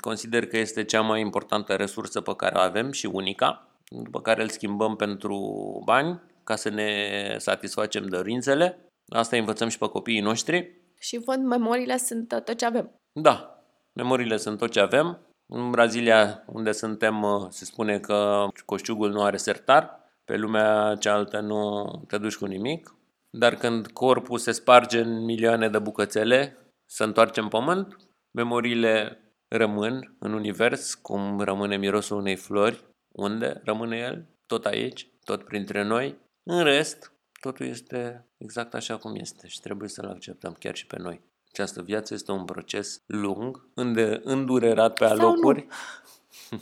Consider 0.00 0.46
că 0.46 0.56
este 0.56 0.84
cea 0.84 1.00
mai 1.00 1.20
importantă 1.20 1.74
resursă 1.74 2.20
pe 2.20 2.36
care 2.36 2.54
o 2.56 2.60
avem 2.60 2.92
și 2.92 3.06
unica 3.06 3.66
după 4.02 4.20
care 4.20 4.42
îl 4.42 4.48
schimbăm 4.48 4.96
pentru 4.96 5.36
bani 5.84 6.20
ca 6.44 6.56
să 6.56 6.68
ne 6.68 7.34
satisfacem 7.38 8.06
dorințele. 8.06 8.78
Asta 9.08 9.36
învățăm 9.36 9.68
și 9.68 9.78
pe 9.78 9.88
copiii 9.88 10.20
noștri. 10.20 10.80
Și 10.98 11.20
văd, 11.24 11.38
memoriile 11.38 11.96
sunt 11.96 12.28
tot 12.28 12.54
ce 12.54 12.64
avem. 12.64 12.90
Da, 13.20 13.64
memoriile 13.92 14.36
sunt 14.36 14.58
tot 14.58 14.70
ce 14.70 14.80
avem. 14.80 15.18
În 15.52 15.70
Brazilia, 15.70 16.42
unde 16.46 16.72
suntem, 16.72 17.46
se 17.50 17.64
spune 17.64 17.98
că 17.98 18.46
coșciugul 18.64 19.10
nu 19.10 19.22
are 19.22 19.36
sertar. 19.36 20.00
Pe 20.24 20.36
lumea 20.36 20.96
cealaltă 20.98 21.40
nu 21.40 21.84
te 22.06 22.18
duci 22.18 22.36
cu 22.36 22.46
nimic. 22.46 22.94
Dar 23.30 23.54
când 23.54 23.86
corpul 23.86 24.38
se 24.38 24.52
sparge 24.52 25.00
în 25.00 25.24
milioane 25.24 25.68
de 25.68 25.78
bucățele, 25.78 26.56
se 26.86 27.04
întoarce 27.04 27.40
în 27.40 27.48
pământ, 27.48 27.96
memoriile 28.30 29.20
rămân 29.48 30.16
în 30.18 30.32
univers, 30.32 30.94
cum 30.94 31.40
rămâne 31.40 31.76
mirosul 31.76 32.16
unei 32.16 32.36
flori 32.36 32.84
unde 33.08 33.60
rămâne 33.64 33.96
el? 33.96 34.26
Tot 34.46 34.66
aici, 34.66 35.08
tot 35.24 35.44
printre 35.44 35.82
noi. 35.82 36.18
În 36.42 36.62
rest, 36.62 37.12
totul 37.40 37.66
este 37.66 38.26
exact 38.38 38.74
așa 38.74 38.96
cum 38.96 39.14
este 39.14 39.48
și 39.48 39.60
trebuie 39.60 39.88
să-l 39.88 40.08
acceptăm 40.08 40.52
chiar 40.52 40.74
și 40.74 40.86
pe 40.86 40.98
noi. 40.98 41.20
Această 41.48 41.82
viață 41.82 42.14
este 42.14 42.32
un 42.32 42.44
proces 42.44 43.02
lung, 43.06 43.68
înde, 43.74 44.20
îndurerat 44.24 44.98
pe 44.98 45.04
alocuri 45.04 45.66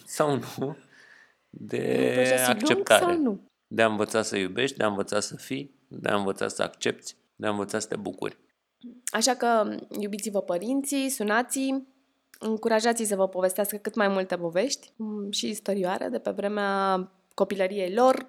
sau 0.04 0.34
nu, 0.34 0.40
sau 0.46 0.56
nu 0.58 0.76
de 1.50 2.44
acceptare. 2.46 3.04
Sau 3.04 3.22
nu. 3.22 3.49
De 3.72 3.82
a 3.82 3.86
învăța 3.86 4.22
să 4.22 4.36
iubești, 4.36 4.76
de 4.76 4.84
a 4.84 4.86
învăța 4.86 5.20
să 5.20 5.36
fii, 5.36 5.74
de 5.88 6.08
a 6.08 6.16
învăța 6.16 6.48
să 6.48 6.62
accepti, 6.62 7.16
de 7.36 7.46
a 7.46 7.50
învăța 7.50 7.78
să 7.78 7.88
te 7.88 7.96
bucuri. 7.96 8.38
Așa 9.12 9.34
că 9.34 9.76
iubiți-vă 10.00 10.40
părinții, 10.40 11.08
sunați 11.08 11.74
încurajați 12.38 13.04
să 13.04 13.16
vă 13.16 13.28
povestească 13.28 13.76
cât 13.76 13.94
mai 13.94 14.08
multe 14.08 14.36
povești 14.36 14.92
mm, 14.96 15.30
și 15.30 15.48
istorioare 15.48 16.08
de 16.08 16.18
pe 16.18 16.30
vremea 16.30 17.08
copilăriei 17.34 17.94
lor, 17.94 18.26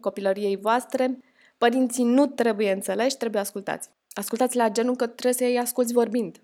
copilăriei 0.00 0.56
voastre. 0.56 1.18
Părinții 1.58 2.04
nu 2.04 2.26
trebuie 2.26 2.72
înțeleși, 2.72 3.16
trebuie 3.16 3.40
ascultați. 3.40 3.88
Ascultați 4.10 4.56
la 4.56 4.68
genul 4.68 4.96
că 4.96 5.06
trebuie 5.06 5.32
să-i 5.32 5.58
asculți 5.58 5.92
vorbind. 5.92 6.40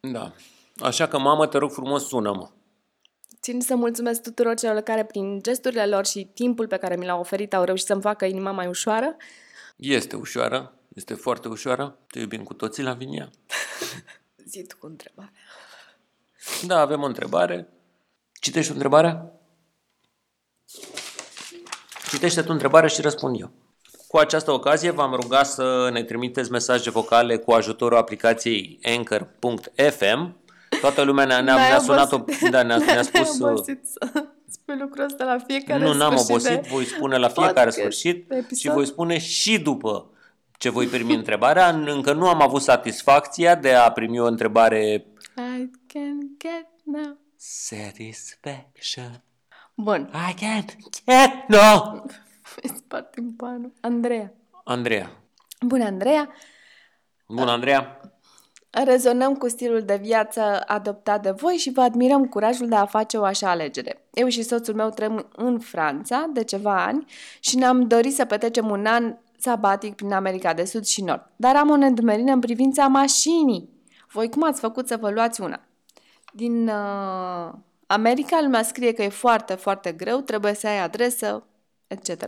Da. 0.00 0.32
Așa 0.76 1.08
că, 1.08 1.18
mamă, 1.18 1.46
te 1.46 1.58
rog 1.58 1.70
frumos, 1.70 2.06
sună-mă. 2.06 2.48
Țin 3.44 3.60
să 3.60 3.74
mulțumesc 3.74 4.22
tuturor 4.22 4.54
celor 4.54 4.80
care, 4.80 5.04
prin 5.04 5.42
gesturile 5.42 5.86
lor 5.86 6.06
și 6.06 6.30
timpul 6.34 6.66
pe 6.66 6.76
care 6.76 6.96
mi 6.96 7.06
l-au 7.06 7.20
oferit, 7.20 7.54
au 7.54 7.64
reușit 7.64 7.86
să-mi 7.86 8.00
facă 8.00 8.24
inima 8.24 8.50
mai 8.50 8.66
ușoară. 8.66 9.16
Este 9.76 10.16
ușoară, 10.16 10.74
este 10.94 11.14
foarte 11.14 11.48
ușoară. 11.48 11.98
Te 12.06 12.18
iubim 12.18 12.42
cu 12.42 12.54
toții 12.54 12.82
la 12.82 12.92
Vinia. 12.92 13.30
Zi 14.50 14.62
tu 14.62 14.76
cu 14.78 14.86
întrebarea. 14.86 15.32
Da, 16.66 16.80
avem 16.80 17.02
o 17.02 17.06
întrebare. 17.06 17.68
Citești 18.40 18.70
o 18.70 18.72
întrebare? 18.72 19.32
Citește 22.08 22.42
tu 22.42 22.52
întrebarea 22.52 22.88
și 22.88 23.00
răspund 23.00 23.40
eu. 23.40 23.50
Cu 24.08 24.16
această 24.16 24.50
ocazie 24.50 24.90
v-am 24.90 25.14
rugat 25.14 25.46
să 25.46 25.88
ne 25.92 26.02
trimiteți 26.02 26.50
mesaje 26.50 26.90
vocale 26.90 27.36
cu 27.36 27.52
ajutorul 27.52 27.98
aplicației 27.98 28.78
Anchor.fm. 28.82 30.43
Toată 30.84 31.02
lumea 31.02 31.24
ne-a, 31.24 31.40
ne-a, 31.40 31.54
ne-a 31.54 31.78
sunat, 31.78 32.12
o, 32.12 32.24
da, 32.50 32.62
ne-a, 32.62 32.76
ne-a 32.76 33.02
spus... 33.12 33.36
Spui 34.48 34.76
lucrul 34.78 35.04
ăsta 35.04 35.24
la 35.24 35.38
fiecare 35.46 35.84
Nu, 35.84 35.92
n-am 35.92 36.16
obosit, 36.18 36.66
voi 36.66 36.84
spune 36.84 37.16
la 37.16 37.28
fiecare 37.28 37.70
sfârșit 37.70 38.30
episod. 38.32 38.58
și 38.58 38.68
voi 38.68 38.86
spune 38.86 39.18
și 39.18 39.58
după 39.58 40.10
ce 40.58 40.70
voi 40.70 40.86
primi 40.86 41.14
întrebarea. 41.22 41.68
Încă 41.68 42.12
nu 42.12 42.28
am 42.28 42.42
avut 42.42 42.62
satisfacția 42.62 43.54
de 43.54 43.72
a 43.72 43.90
primi 43.90 44.20
o 44.20 44.26
întrebare 44.26 45.06
I 45.36 45.70
can 45.86 46.18
get 46.38 46.66
no 46.84 47.14
satisfaction. 47.36 49.22
Bun. 49.74 50.10
I 50.30 50.34
can't 50.34 50.76
get 50.90 51.48
no. 51.48 52.00
Spart 52.76 53.14
în 53.14 53.32
panul. 53.32 53.72
Andreea. 53.80 54.32
Andreea. 54.64 55.10
Bună, 55.60 55.84
Andreea. 55.84 56.28
Bună, 57.28 57.50
Andreea. 57.50 58.00
Rezonăm 58.82 59.34
cu 59.34 59.48
stilul 59.48 59.82
de 59.82 59.98
viață 60.02 60.62
adoptat 60.66 61.22
de 61.22 61.30
voi 61.30 61.54
și 61.54 61.70
vă 61.70 61.80
admirăm 61.80 62.26
curajul 62.26 62.68
de 62.68 62.74
a 62.74 62.86
face 62.86 63.16
o 63.16 63.24
așa 63.24 63.50
alegere. 63.50 64.04
Eu 64.12 64.28
și 64.28 64.42
soțul 64.42 64.74
meu 64.74 64.88
trăim 64.88 65.26
în 65.36 65.58
Franța 65.58 66.30
de 66.32 66.44
ceva 66.44 66.84
ani 66.84 67.04
și 67.40 67.56
ne-am 67.56 67.86
dorit 67.86 68.14
să 68.14 68.24
petrecem 68.24 68.70
un 68.70 68.86
an 68.86 69.16
sabatic 69.38 69.94
prin 69.94 70.12
America 70.12 70.54
de 70.54 70.64
Sud 70.64 70.84
și 70.84 71.02
Nord. 71.02 71.30
Dar 71.36 71.56
am 71.56 71.70
o 71.70 71.76
nedumerină 71.76 72.32
în 72.32 72.40
privința 72.40 72.86
mașinii. 72.86 73.68
Voi 74.12 74.28
cum 74.28 74.44
ați 74.44 74.60
făcut 74.60 74.88
să 74.88 74.96
vă 74.96 75.10
luați 75.10 75.40
una? 75.40 75.60
Din 76.32 76.68
uh, 76.68 77.52
America 77.86 78.38
lumea 78.42 78.62
scrie 78.62 78.92
că 78.92 79.02
e 79.02 79.08
foarte, 79.08 79.54
foarte 79.54 79.92
greu, 79.92 80.20
trebuie 80.20 80.54
să 80.54 80.66
ai 80.66 80.78
adresă, 80.78 81.46
etc. 81.86 82.24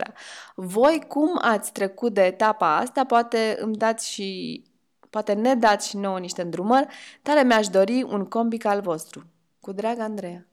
Voi 0.55 1.03
cum 1.07 1.39
ați 1.41 1.71
trecut 1.71 2.13
de 2.13 2.21
etapa 2.21 2.75
asta? 2.75 3.05
Poate 3.05 3.57
îmi 3.59 3.75
dați 3.75 4.11
și 4.11 4.61
poate 5.09 5.33
ne 5.33 5.55
dați 5.55 5.89
și 5.89 5.97
nouă 5.97 6.19
niște 6.19 6.41
îndrumări. 6.41 6.87
Tare 7.21 7.43
mi-aș 7.43 7.67
dori 7.67 8.03
un 8.03 8.25
combic 8.25 8.65
al 8.65 8.81
vostru. 8.81 9.25
Cu 9.59 9.71
drag, 9.71 9.99
Andreea. 9.99 10.47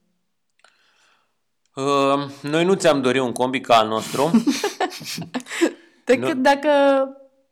Uh, 1.74 2.30
noi 2.42 2.64
nu 2.64 2.74
ți-am 2.74 3.00
dorit 3.00 3.20
un 3.20 3.32
combi 3.32 3.60
ca 3.60 3.76
al 3.76 3.88
nostru, 3.88 4.30
Decât 6.04 6.36
dacă... 6.42 6.68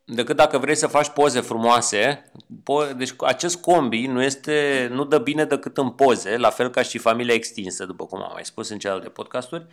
decât 0.05 0.37
dacă 0.37 0.59
vrei 0.59 0.75
să 0.75 0.87
faci 0.87 1.09
poze 1.09 1.41
frumoase. 1.41 2.31
Po- 2.63 2.97
deci 2.97 3.15
acest 3.19 3.57
combi 3.57 4.07
nu, 4.07 4.23
este, 4.23 4.89
nu 4.93 5.05
dă 5.05 5.19
bine 5.19 5.45
decât 5.45 5.79
în 5.79 5.91
poze, 5.91 6.37
la 6.37 6.51
fel 6.51 6.71
ca 6.71 6.83
și 6.83 6.99
familia 6.99 7.35
extinsă, 7.35 7.85
după 7.85 8.07
cum 8.07 8.23
am 8.23 8.31
mai 8.33 8.45
spus 8.45 8.69
în 8.69 8.79
celelalte 8.79 9.09
podcasturi. 9.09 9.67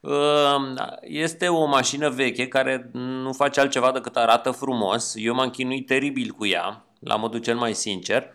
Uh, 0.00 0.74
Este 1.00 1.48
o 1.48 1.64
mașină 1.64 2.08
veche 2.10 2.48
care 2.48 2.90
nu 2.92 3.32
face 3.32 3.60
altceva 3.60 3.92
decât 3.92 4.16
arată 4.16 4.50
frumos. 4.50 5.12
Eu 5.16 5.34
m-am 5.34 5.50
chinuit 5.50 5.86
teribil 5.86 6.30
cu 6.30 6.46
ea, 6.46 6.84
la 6.98 7.16
modul 7.16 7.40
cel 7.40 7.56
mai 7.56 7.74
sincer. 7.74 8.34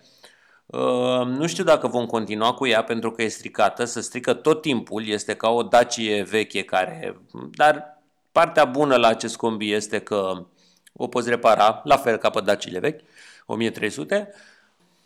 Uh, 0.66 1.26
Nu 1.26 1.48
știu 1.48 1.64
dacă 1.64 1.88
vom 1.88 2.06
continua 2.06 2.54
cu 2.54 2.68
ea 2.68 2.84
pentru 2.84 3.12
că 3.12 3.22
e 3.24 3.28
stricată, 3.28 3.86
se 3.86 4.02
strică 4.02 4.34
tot 4.34 4.62
timpul, 4.62 5.08
este 5.08 5.34
ca 5.36 5.50
o 5.50 5.64
Dacie 5.64 6.24
veche 6.24 6.64
care... 6.64 7.22
Dar 7.52 8.02
partea 8.32 8.66
bună 8.66 8.96
la 8.96 9.08
acest 9.08 9.36
combi 9.36 9.72
este 9.72 10.00
că 10.00 10.46
o 10.94 11.08
poți 11.08 11.30
repara, 11.30 11.82
la 11.84 11.98
fel 11.98 12.18
ca 12.18 12.30
pe 12.30 12.42
Daciile 12.42 12.80
vechi, 12.80 13.02
1300. 13.46 14.34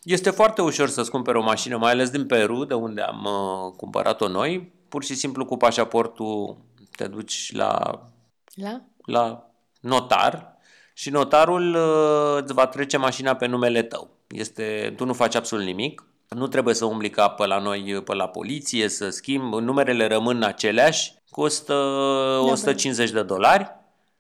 Este 0.04 0.30
foarte 0.30 0.62
ușor 0.62 0.90
să-ți 0.90 1.10
cumperi 1.12 1.38
o 1.38 1.42
mașină, 1.42 1.78
mai 1.78 1.92
ales 1.92 2.10
din 2.10 2.26
Peru, 2.26 2.64
de 2.64 2.74
unde 2.74 3.02
am 3.02 3.26
uh, 3.26 3.74
cumpărat-o 3.78 4.28
noi. 4.28 4.74
Pur 4.96 5.04
și 5.04 5.16
simplu 5.16 5.46
cu 5.46 5.58
pașaportul 5.58 6.58
te 6.96 7.08
duci 7.08 7.52
la 7.54 8.02
La? 8.54 8.82
la 9.06 9.50
notar 9.80 10.58
și 10.94 11.10
notarul 11.10 11.76
uh, 11.76 12.44
îți 12.44 12.54
va 12.54 12.68
trece 12.68 12.98
mașina 12.98 13.36
pe 13.36 13.46
numele 13.46 13.82
tău. 13.82 14.10
Este, 14.28 14.94
tu 14.98 15.06
nu 15.06 15.14
faci 15.14 15.36
absolut 15.36 15.66
nimic, 15.66 16.06
nu 16.30 16.48
trebuie 16.48 16.74
să 16.74 16.86
umbli 16.86 17.10
ca 17.10 17.30
pe 17.30 17.46
la 17.46 17.60
noi, 17.60 18.02
pe 18.06 18.14
la 18.14 18.28
poliție, 18.28 18.88
să 18.88 19.10
schimbi, 19.10 19.56
numerele 19.56 20.08
rămân 20.08 20.44
aceleași, 20.44 21.14
costă 21.30 21.74
150 22.42 23.12
de 23.12 23.24
dolari. 23.24 23.76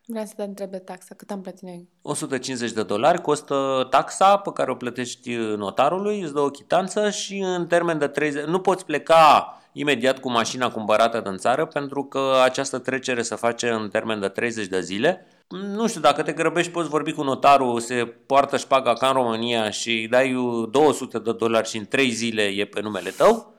Vreau 0.06 0.26
să 0.26 0.34
te 0.36 0.44
întreb 0.44 0.70
de 0.70 0.80
taxa. 0.80 1.16
Cât 1.16 1.32
am 1.32 1.42
plătit 1.42 1.62
noi? 1.62 1.90
150 2.02 2.72
de 2.72 2.84
dolari 2.84 3.22
costă 3.22 3.88
taxa 3.90 4.38
pe 4.38 4.52
care 4.54 4.72
o 4.72 4.76
plătești 4.76 5.36
notarului, 5.36 6.22
îți 6.22 6.34
dă 6.34 6.40
o 6.40 6.50
chitanță 6.50 7.10
și 7.10 7.38
în 7.38 7.68
termen 7.68 7.98
de 7.98 8.08
30... 8.08 8.44
Nu 8.44 8.60
poți 8.60 8.86
pleca 8.86 9.50
imediat 9.78 10.20
cu 10.20 10.32
mașina 10.32 10.72
cumpărată 10.72 11.22
din 11.30 11.38
țară 11.38 11.66
pentru 11.66 12.04
că 12.04 12.32
această 12.44 12.78
trecere 12.78 13.22
se 13.22 13.36
face 13.36 13.70
în 13.70 13.90
termen 13.90 14.20
de 14.20 14.28
30 14.28 14.68
de 14.68 14.82
zile. 14.82 15.28
Nu 15.50 15.88
știu, 15.88 16.02
dacă 16.02 16.24
te 16.24 16.32
grăbești 16.32 16.72
poți 16.72 16.90
vorbi 16.90 17.12
cu 17.12 17.24
notarul, 17.24 17.80
se 17.80 17.96
poartă 18.26 18.58
șpaga 18.58 18.94
ca 18.94 19.08
în 19.08 19.14
România 19.14 19.70
și 19.70 19.90
îi 19.90 20.08
dai 20.08 20.36
200 20.72 21.20
de 21.20 21.34
dolari 21.34 21.68
și 21.68 21.78
în 21.78 21.86
3 21.86 22.10
zile 22.10 22.42
e 22.42 22.66
pe 22.66 22.82
numele 22.82 23.10
tău. 23.10 23.54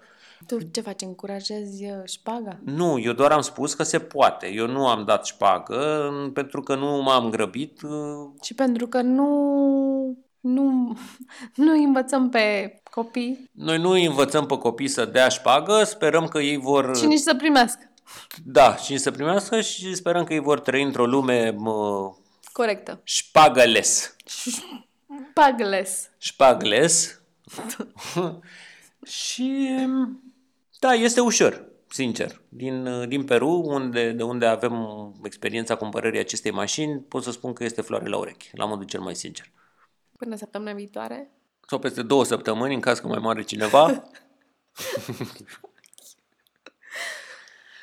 Tu 0.47 0.59
ce 0.71 0.81
faci? 0.81 1.03
Încurajezi 1.03 1.85
uh, 1.85 2.03
șpaga? 2.05 2.59
Nu, 2.65 2.99
eu 2.99 3.13
doar 3.13 3.33
am 3.33 3.41
spus 3.41 3.75
că 3.75 3.83
se 3.83 3.99
poate. 3.99 4.53
Eu 4.53 4.67
nu 4.67 4.87
am 4.87 5.05
dat 5.05 5.27
șpagă 5.27 6.11
pentru 6.33 6.61
că 6.61 6.75
nu 6.75 7.03
m-am 7.03 7.31
grăbit. 7.31 7.81
Și 8.43 8.55
pentru 8.55 8.87
că 8.87 9.01
nu... 9.01 10.26
Nu, 10.47 10.97
nu 11.55 11.73
îi 11.73 11.85
învățăm 11.85 12.29
pe 12.29 12.75
copii 12.91 13.51
Noi 13.53 13.79
nu 13.79 13.91
îi 13.91 14.07
învățăm 14.07 14.47
pe 14.47 14.59
copii 14.59 14.89
să 14.89 15.05
dea 15.05 15.29
șpagă, 15.29 15.85
sperăm 15.85 16.29
că 16.29 16.39
ei 16.39 16.57
vor... 16.57 16.97
și 16.97 17.07
nici 17.07 17.19
să 17.19 17.35
primească. 17.35 17.91
Da, 18.45 18.77
și 18.77 18.97
să 18.97 19.11
primească 19.11 19.61
și 19.61 19.95
sperăm 19.95 20.25
că 20.25 20.33
ei 20.33 20.41
vor 20.41 20.61
trăi 20.61 20.83
într-o 20.83 21.07
lume 21.07 21.51
mă, 21.51 22.11
Corectă. 22.53 23.01
șpagăles. 23.03 24.17
Pagles. 25.33 26.11
Șpagles. 26.19 27.21
și 29.25 29.69
da, 30.79 30.93
este 30.93 31.21
ușor, 31.21 31.65
sincer. 31.89 32.41
Din, 32.49 33.09
din 33.09 33.25
Peru, 33.25 33.63
unde, 33.65 34.13
de 34.13 34.23
unde 34.23 34.47
avem 34.47 34.75
experiența 35.25 35.75
cumpărării 35.75 36.21
acestei 36.21 36.51
mașini, 36.51 37.01
pot 37.01 37.23
să 37.23 37.31
spun 37.31 37.53
că 37.53 37.65
este 37.65 37.81
floare 37.81 38.09
la 38.09 38.17
urechi, 38.17 38.51
la 38.53 38.65
modul 38.65 38.85
cel 38.85 39.01
mai 39.01 39.15
sincer. 39.15 39.51
Până 40.17 40.37
săptămâna 40.37 40.73
viitoare. 40.73 41.31
Sau 41.69 41.79
peste 41.79 42.03
două 42.03 42.25
săptămâni, 42.25 42.75
în 42.75 42.81
caz 42.81 42.99
că 42.99 43.07
mai 43.07 43.19
moare 43.19 43.43
cineva. 43.43 43.89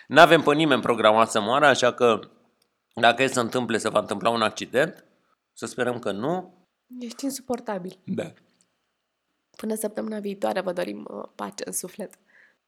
N-avem 0.08 0.42
pe 0.42 0.54
nimeni 0.54 0.82
programat 0.82 1.32
să 1.32 1.40
moară, 1.40 1.66
așa 1.66 1.94
că 1.94 2.20
dacă 2.94 3.24
e 3.24 3.28
să 3.28 3.40
întâmple, 3.40 3.78
se 3.78 3.90
va 3.90 4.00
întâmpla 4.00 4.30
un 4.30 4.42
accident. 4.42 5.06
Să 5.54 5.66
sperăm 5.66 6.00
că 6.00 6.12
nu. 6.12 6.54
Ești 7.00 7.24
insuportabil. 7.24 8.00
Da. 8.04 8.34
Până 9.58 9.76
săptămâna 9.76 10.20
viitoare 10.20 10.62
vă 10.62 10.74
dorim 10.74 11.08
uh, 11.10 11.30
pace 11.36 11.64
în 11.66 11.74
suflet. 11.74 12.14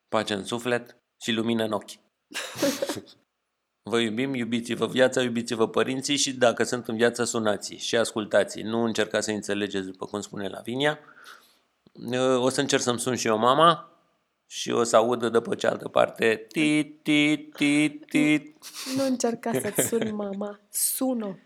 Pace 0.07 0.33
în 0.33 0.43
suflet 0.43 0.97
și 1.21 1.31
lumină 1.31 1.63
în 1.63 1.71
ochi. 1.71 1.91
Vă 3.89 3.99
iubim, 3.99 4.33
iubiți-vă 4.33 4.87
viața, 4.87 5.21
iubiți-vă 5.21 5.67
părinții 5.67 6.17
și 6.17 6.33
dacă 6.33 6.63
sunt 6.63 6.87
în 6.87 6.95
viață, 6.95 7.23
sunați 7.23 7.73
și 7.73 7.97
ascultați. 7.97 8.61
Nu 8.61 8.83
încercați 8.83 9.25
să 9.25 9.31
înțelegeți 9.31 9.85
după 9.85 10.05
cum 10.05 10.21
spune 10.21 10.47
Lavinia. 10.47 10.99
O 12.37 12.49
să 12.49 12.61
încerc 12.61 12.81
să-mi 12.81 12.99
sun 12.99 13.15
și 13.15 13.27
eu 13.27 13.37
mama 13.37 13.91
și 14.47 14.71
o 14.71 14.83
să 14.83 14.95
aud 14.95 15.31
de 15.31 15.39
pe 15.39 15.55
cealaltă 15.55 15.87
parte 15.87 16.45
tit, 16.47 17.03
tit, 17.03 17.55
tit, 17.55 18.05
tit. 18.05 18.57
Nu 18.97 19.05
încerca 19.05 19.51
să-ți 19.51 19.87
suni 19.87 20.11
mama. 20.11 20.59
Sună. 20.71 21.39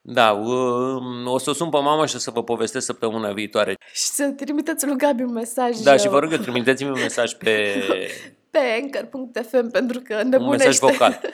Da, 0.00 0.32
um, 0.32 1.26
o 1.26 1.38
să 1.38 1.50
o 1.50 1.52
sun 1.52 1.70
pe 1.70 1.78
mama 1.78 2.06
și 2.06 2.16
o 2.16 2.18
să 2.18 2.30
vă 2.30 2.42
povestesc 2.42 2.86
săptămâna 2.86 3.32
viitoare. 3.32 3.76
Și 3.92 4.02
să 4.02 4.32
trimiteți 4.36 4.86
lui 4.86 4.96
Gabi 4.96 5.22
un 5.22 5.32
mesaj 5.32 5.78
Da, 5.78 5.96
și 5.96 6.06
uh, 6.06 6.12
vă 6.12 6.18
rog 6.18 6.32
eu, 6.32 6.38
trimiteți-mi 6.38 6.90
un 6.90 6.98
mesaj 7.00 7.32
pe 7.32 7.74
pe 8.54 8.80
anchor.fm 8.82 9.70
pentru 9.70 10.00
că 10.00 10.20
un 10.22 10.28
nebunește. 10.28 10.66
mesaj 10.66 10.78
vocal. 10.78 11.20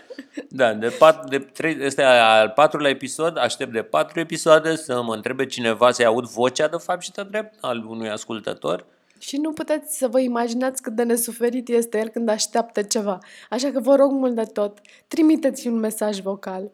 Da, 0.48 0.72
de, 0.72 0.88
pat, 0.88 1.28
de 1.28 1.38
trei, 1.38 1.76
este 1.80 2.02
al 2.02 2.48
patrulea 2.48 2.90
episod, 2.90 3.38
aștept 3.38 3.72
de 3.72 3.82
patru 3.82 4.20
episoade 4.20 4.76
să 4.76 5.02
mă 5.02 5.14
întrebe 5.14 5.46
cineva 5.46 5.90
să-i 5.90 6.04
aud 6.04 6.24
vocea 6.24 6.68
de 6.68 6.76
fapt 6.76 7.02
și 7.02 7.12
de 7.12 7.22
drept 7.30 7.54
al 7.60 7.84
unui 7.84 8.10
ascultător. 8.10 8.84
Și 9.18 9.36
nu 9.36 9.52
puteți 9.52 9.98
să 9.98 10.08
vă 10.08 10.20
imaginați 10.20 10.82
cât 10.82 10.92
de 10.92 11.02
nesuferit 11.02 11.68
este 11.68 11.98
el 11.98 12.08
când 12.08 12.28
așteaptă 12.28 12.82
ceva. 12.82 13.18
Așa 13.50 13.70
că 13.70 13.80
vă 13.80 13.94
rog 13.94 14.10
mult 14.10 14.34
de 14.34 14.42
tot, 14.42 14.78
trimiteți 15.08 15.66
un 15.66 15.78
mesaj 15.78 16.20
vocal. 16.20 16.70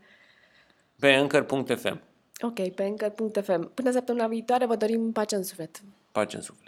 Pe 0.98 1.08
anchor.fm. 1.08 2.00
Ok, 2.40 2.68
pe 2.68 2.82
anchor.fm. 2.82 3.74
Până 3.74 3.90
săptămâna 3.90 4.26
viitoare 4.26 4.66
vă 4.66 4.76
dorim 4.76 5.12
pace 5.12 5.34
în 5.34 5.42
suflet. 5.42 5.80
Pace 6.12 6.36
în 6.36 6.42
suflet. 6.42 6.65